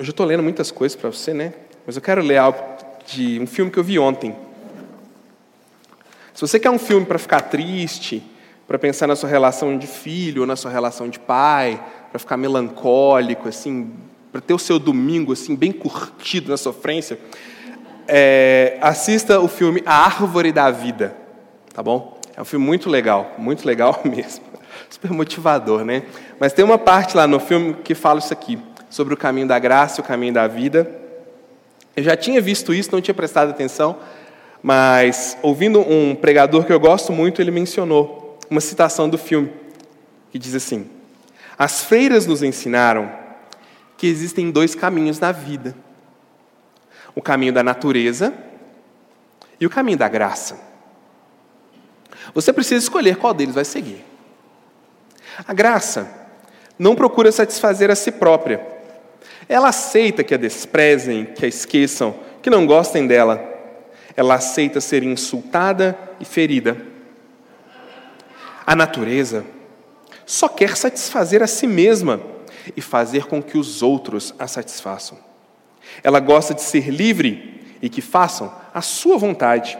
[0.00, 1.54] Hoje eu estou lendo muitas coisas para você, né?
[1.86, 2.58] Mas eu quero ler algo
[3.06, 4.45] de um filme que eu vi ontem.
[6.36, 8.22] Se você quer um filme para ficar triste,
[8.68, 12.36] para pensar na sua relação de filho ou na sua relação de pai, para ficar
[12.36, 13.90] melancólico, assim,
[14.30, 17.18] para ter o seu domingo assim bem curtido na sofrência,
[18.06, 21.16] é, assista o filme A Árvore da Vida,
[21.72, 22.20] tá bom?
[22.36, 24.44] É um filme muito legal, muito legal mesmo.
[24.90, 26.02] Super motivador, né?
[26.38, 28.58] Mas tem uma parte lá no filme que fala isso aqui,
[28.90, 30.86] sobre o caminho da graça o caminho da vida.
[31.96, 33.96] Eu já tinha visto isso, não tinha prestado atenção,
[34.66, 39.48] mas ouvindo um pregador que eu gosto muito, ele mencionou uma citação do filme,
[40.32, 40.90] que diz assim:
[41.56, 43.08] As freiras nos ensinaram
[43.96, 45.72] que existem dois caminhos na vida
[47.14, 48.34] o caminho da natureza
[49.60, 50.58] e o caminho da graça.
[52.34, 54.04] Você precisa escolher qual deles vai seguir.
[55.46, 56.10] A graça
[56.76, 58.66] não procura satisfazer a si própria.
[59.48, 63.54] Ela aceita que a desprezem, que a esqueçam, que não gostem dela.
[64.16, 66.76] Ela aceita ser insultada e ferida.
[68.66, 69.44] A natureza
[70.24, 72.20] só quer satisfazer a si mesma
[72.76, 75.18] e fazer com que os outros a satisfaçam.
[76.02, 79.78] Ela gosta de ser livre e que façam a sua vontade.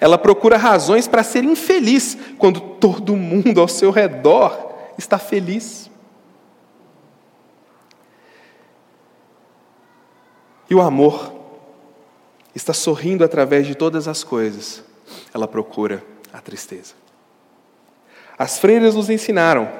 [0.00, 5.90] Ela procura razões para ser infeliz quando todo mundo ao seu redor está feliz.
[10.70, 11.41] E o amor
[12.54, 14.84] está sorrindo através de todas as coisas,
[15.32, 16.94] ela procura a tristeza.
[18.38, 19.70] As freiras nos ensinaram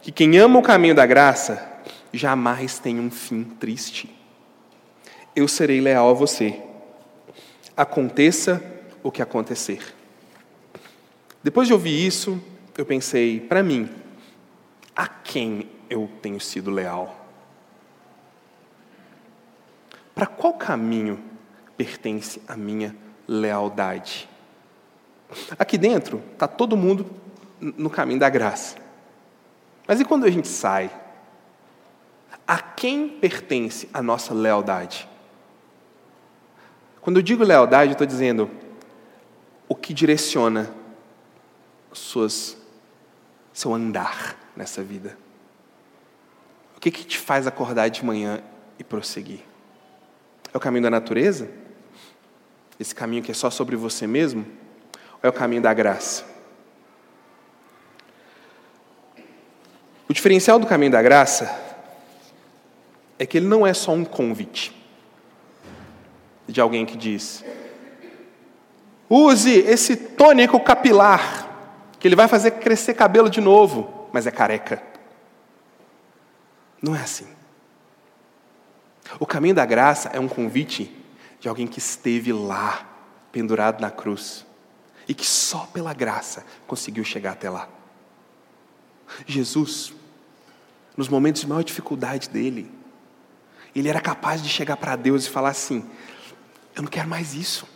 [0.00, 1.80] que quem ama o caminho da graça
[2.12, 4.14] jamais tem um fim triste.
[5.34, 6.60] Eu serei leal a você,
[7.76, 8.62] aconteça
[9.02, 9.94] o que acontecer.
[11.42, 12.42] Depois de ouvir isso,
[12.76, 13.88] eu pensei, para mim,
[14.94, 17.26] a quem eu tenho sido leal?
[20.14, 21.27] Para qual caminho
[21.78, 22.94] pertence a minha
[23.26, 24.28] lealdade?
[25.58, 27.06] Aqui dentro está todo mundo
[27.60, 28.76] no caminho da graça.
[29.86, 30.90] Mas e quando a gente sai?
[32.46, 35.08] A quem pertence a nossa lealdade?
[37.00, 38.50] Quando eu digo lealdade, eu estou dizendo
[39.68, 40.70] o que direciona
[41.92, 42.56] suas,
[43.52, 45.16] seu andar nessa vida.
[46.76, 48.42] O que, que te faz acordar de manhã
[48.78, 49.40] e prosseguir?
[50.52, 51.50] É o caminho da natureza?
[52.78, 54.46] Esse caminho que é só sobre você mesmo?
[55.14, 56.24] Ou é o caminho da graça?
[60.08, 61.54] O diferencial do caminho da graça
[63.18, 64.74] é que ele não é só um convite
[66.46, 67.44] de alguém que diz:
[69.10, 71.46] use esse tônico capilar,
[71.98, 74.82] que ele vai fazer crescer cabelo de novo, mas é careca.
[76.80, 77.26] Não é assim.
[79.18, 80.97] O caminho da graça é um convite
[81.40, 82.86] de alguém que esteve lá,
[83.30, 84.44] pendurado na cruz,
[85.06, 87.68] e que só pela graça conseguiu chegar até lá.
[89.26, 89.94] Jesus,
[90.96, 92.70] nos momentos de maior dificuldade dele,
[93.74, 95.88] ele era capaz de chegar para Deus e falar assim:
[96.74, 97.66] Eu não quero mais isso,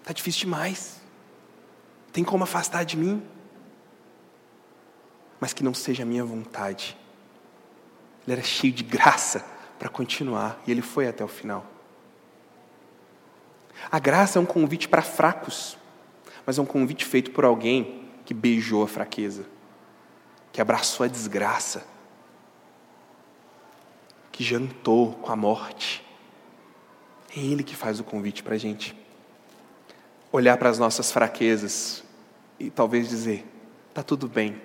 [0.00, 1.00] está difícil demais,
[2.12, 3.22] tem como afastar de mim,
[5.40, 6.96] mas que não seja a minha vontade.
[8.26, 9.44] Ele era cheio de graça
[9.78, 11.77] para continuar e ele foi até o final.
[13.90, 15.78] A graça é um convite para fracos,
[16.44, 19.46] mas é um convite feito por alguém que beijou a fraqueza,
[20.52, 21.86] que abraçou a desgraça,
[24.30, 26.04] que jantou com a morte.
[27.34, 28.96] É Ele que faz o convite para a gente.
[30.30, 32.04] Olhar para as nossas fraquezas
[32.58, 33.46] e talvez dizer:
[33.88, 34.60] está tudo bem.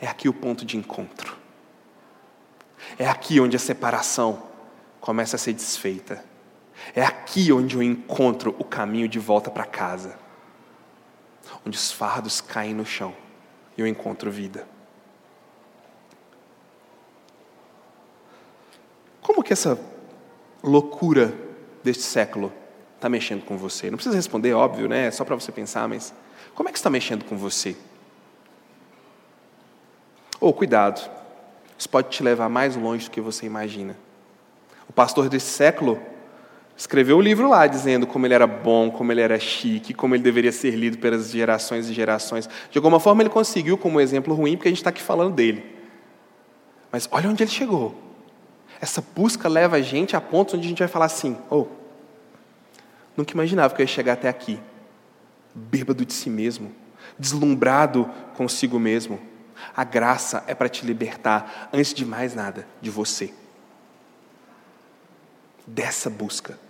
[0.00, 1.36] É aqui o ponto de encontro.
[2.98, 4.42] É aqui onde a separação
[5.00, 6.24] começa a ser desfeita.
[6.94, 10.18] É aqui onde eu encontro o caminho de volta para casa.
[11.66, 13.14] Onde os fardos caem no chão
[13.76, 14.66] e eu encontro vida.
[19.20, 19.78] Como que essa
[20.62, 21.34] loucura
[21.82, 22.52] deste século
[22.94, 23.90] está mexendo com você?
[23.90, 25.06] Não precisa responder, óbvio, né?
[25.06, 26.14] É só para você pensar, mas
[26.54, 27.76] como é que está mexendo com você?
[30.40, 31.10] Ou oh, cuidado,
[31.78, 33.96] isso pode te levar mais longe do que você imagina.
[34.88, 36.00] O pastor desse século
[36.76, 40.22] escreveu um livro lá dizendo como ele era bom, como ele era chique, como ele
[40.22, 42.48] deveria ser lido pelas gerações e gerações.
[42.70, 45.64] De alguma forma ele conseguiu como exemplo ruim, porque a gente está aqui falando dele.
[46.92, 47.94] Mas olha onde ele chegou.
[48.80, 51.66] Essa busca leva a gente a pontos onde a gente vai falar assim: oh,
[53.16, 54.60] nunca imaginava que eu ia chegar até aqui,
[55.54, 56.72] bêbado de si mesmo,
[57.18, 59.18] deslumbrado consigo mesmo.
[59.74, 63.32] A graça é para te libertar, antes de mais nada, de você.
[65.66, 66.65] Dessa busca.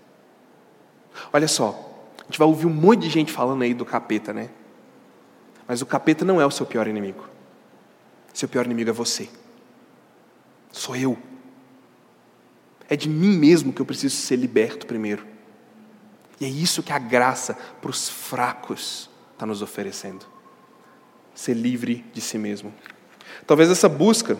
[1.32, 4.50] Olha só, a gente vai ouvir um monte de gente falando aí do capeta, né?
[5.66, 7.28] Mas o capeta não é o seu pior inimigo.
[8.32, 9.28] Seu pior inimigo é você.
[10.72, 11.18] Sou eu.
[12.88, 15.26] É de mim mesmo que eu preciso ser liberto primeiro.
[16.40, 20.36] E é isso que a graça para os fracos está nos oferecendo
[21.36, 22.74] ser livre de si mesmo.
[23.46, 24.38] Talvez essa busca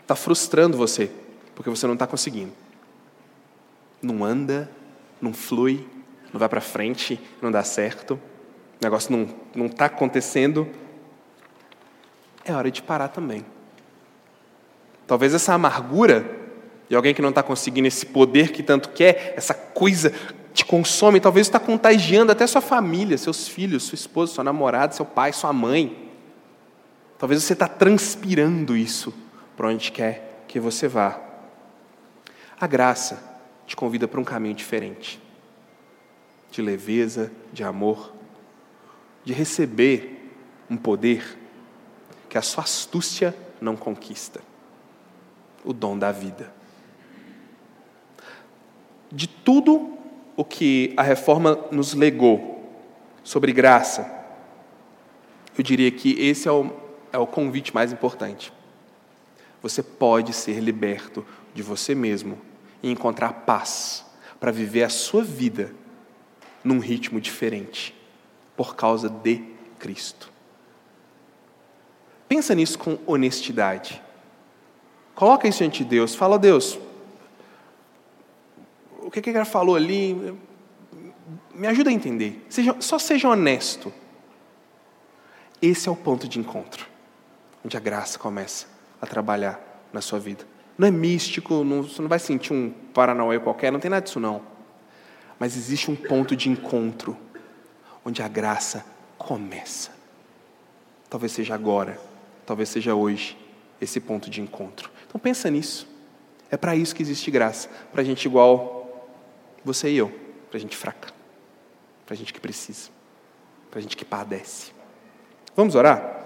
[0.00, 1.10] está frustrando você,
[1.54, 2.52] porque você não está conseguindo.
[4.02, 4.70] Não anda,
[5.20, 5.86] não flui,
[6.32, 8.14] não vai para frente, não dá certo,
[8.80, 10.68] o negócio não está acontecendo.
[12.44, 13.44] É hora de parar também.
[15.06, 16.38] Talvez essa amargura
[16.88, 20.12] de alguém que não está conseguindo esse poder que tanto quer, essa coisa
[20.54, 25.04] te consome, talvez está contagiando até sua família, seus filhos, sua esposa, sua namorada, seu
[25.04, 26.10] pai, sua mãe.
[27.18, 29.12] Talvez você está transpirando isso
[29.56, 31.20] para onde quer que você vá.
[32.60, 33.27] A graça
[33.68, 35.20] te convida para um caminho diferente,
[36.50, 38.14] de leveza, de amor,
[39.22, 40.32] de receber
[40.70, 41.38] um poder
[42.30, 44.40] que a sua astúcia não conquista
[45.62, 46.50] o dom da vida.
[49.12, 49.98] De tudo
[50.34, 52.72] o que a reforma nos legou
[53.22, 54.10] sobre graça,
[55.58, 56.72] eu diria que esse é o,
[57.12, 58.50] é o convite mais importante.
[59.60, 62.47] Você pode ser liberto de você mesmo
[62.82, 64.04] e encontrar paz
[64.38, 65.74] para viver a sua vida
[66.62, 67.94] num ritmo diferente,
[68.56, 69.42] por causa de
[69.78, 70.30] Cristo.
[72.28, 74.02] Pensa nisso com honestidade.
[75.14, 76.14] Coloca isso diante de Deus.
[76.14, 76.78] Fala, Deus,
[79.00, 80.36] o que, que ele falou ali?
[81.54, 82.44] Me ajuda a entender.
[82.48, 83.92] Seja, só seja honesto.
[85.60, 86.86] Esse é o ponto de encontro,
[87.64, 88.66] onde a graça começa
[89.00, 89.60] a trabalhar
[89.92, 90.46] na sua vida.
[90.78, 94.20] Não é místico, não, você não vai sentir um paranauê qualquer, não tem nada disso
[94.20, 94.40] não.
[95.36, 97.16] Mas existe um ponto de encontro,
[98.04, 98.86] onde a graça
[99.18, 99.90] começa.
[101.10, 102.00] Talvez seja agora,
[102.46, 103.36] talvez seja hoje,
[103.80, 104.88] esse ponto de encontro.
[105.08, 105.88] Então pensa nisso.
[106.48, 109.10] É para isso que existe graça, para gente igual
[109.64, 110.16] você e eu,
[110.48, 111.12] para gente fraca,
[112.06, 112.88] para gente que precisa,
[113.70, 114.72] para gente que padece.
[115.56, 116.24] Vamos orar?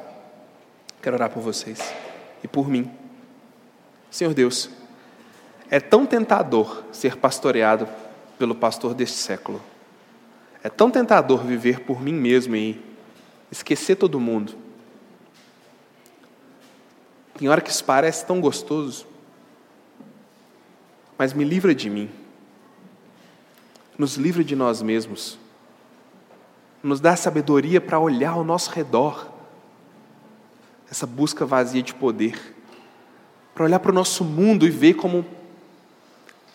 [1.00, 1.92] Quero orar por vocês
[2.44, 3.01] e por mim.
[4.12, 4.68] Senhor Deus,
[5.70, 7.88] é tão tentador ser pastoreado
[8.38, 9.58] pelo pastor deste século.
[10.62, 12.78] É tão tentador viver por mim mesmo e
[13.50, 14.54] esquecer todo mundo.
[17.38, 19.06] Tem hora que isso parece tão gostoso,
[21.16, 22.10] mas me livra de mim.
[23.96, 25.38] Nos livra de nós mesmos.
[26.82, 29.26] Nos dá sabedoria para olhar ao nosso redor.
[30.90, 32.61] Essa busca vazia de poder
[33.55, 35.24] para olhar para o nosso mundo e ver como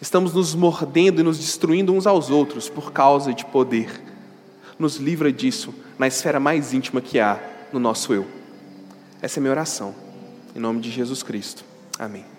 [0.01, 4.01] estamos nos mordendo e nos destruindo uns aos outros por causa de poder.
[4.77, 7.39] Nos livra disso na esfera mais íntima que há
[7.73, 8.25] no nosso eu.
[9.21, 9.95] Essa é minha oração.
[10.55, 11.63] Em nome de Jesus Cristo.
[11.97, 12.36] Amém.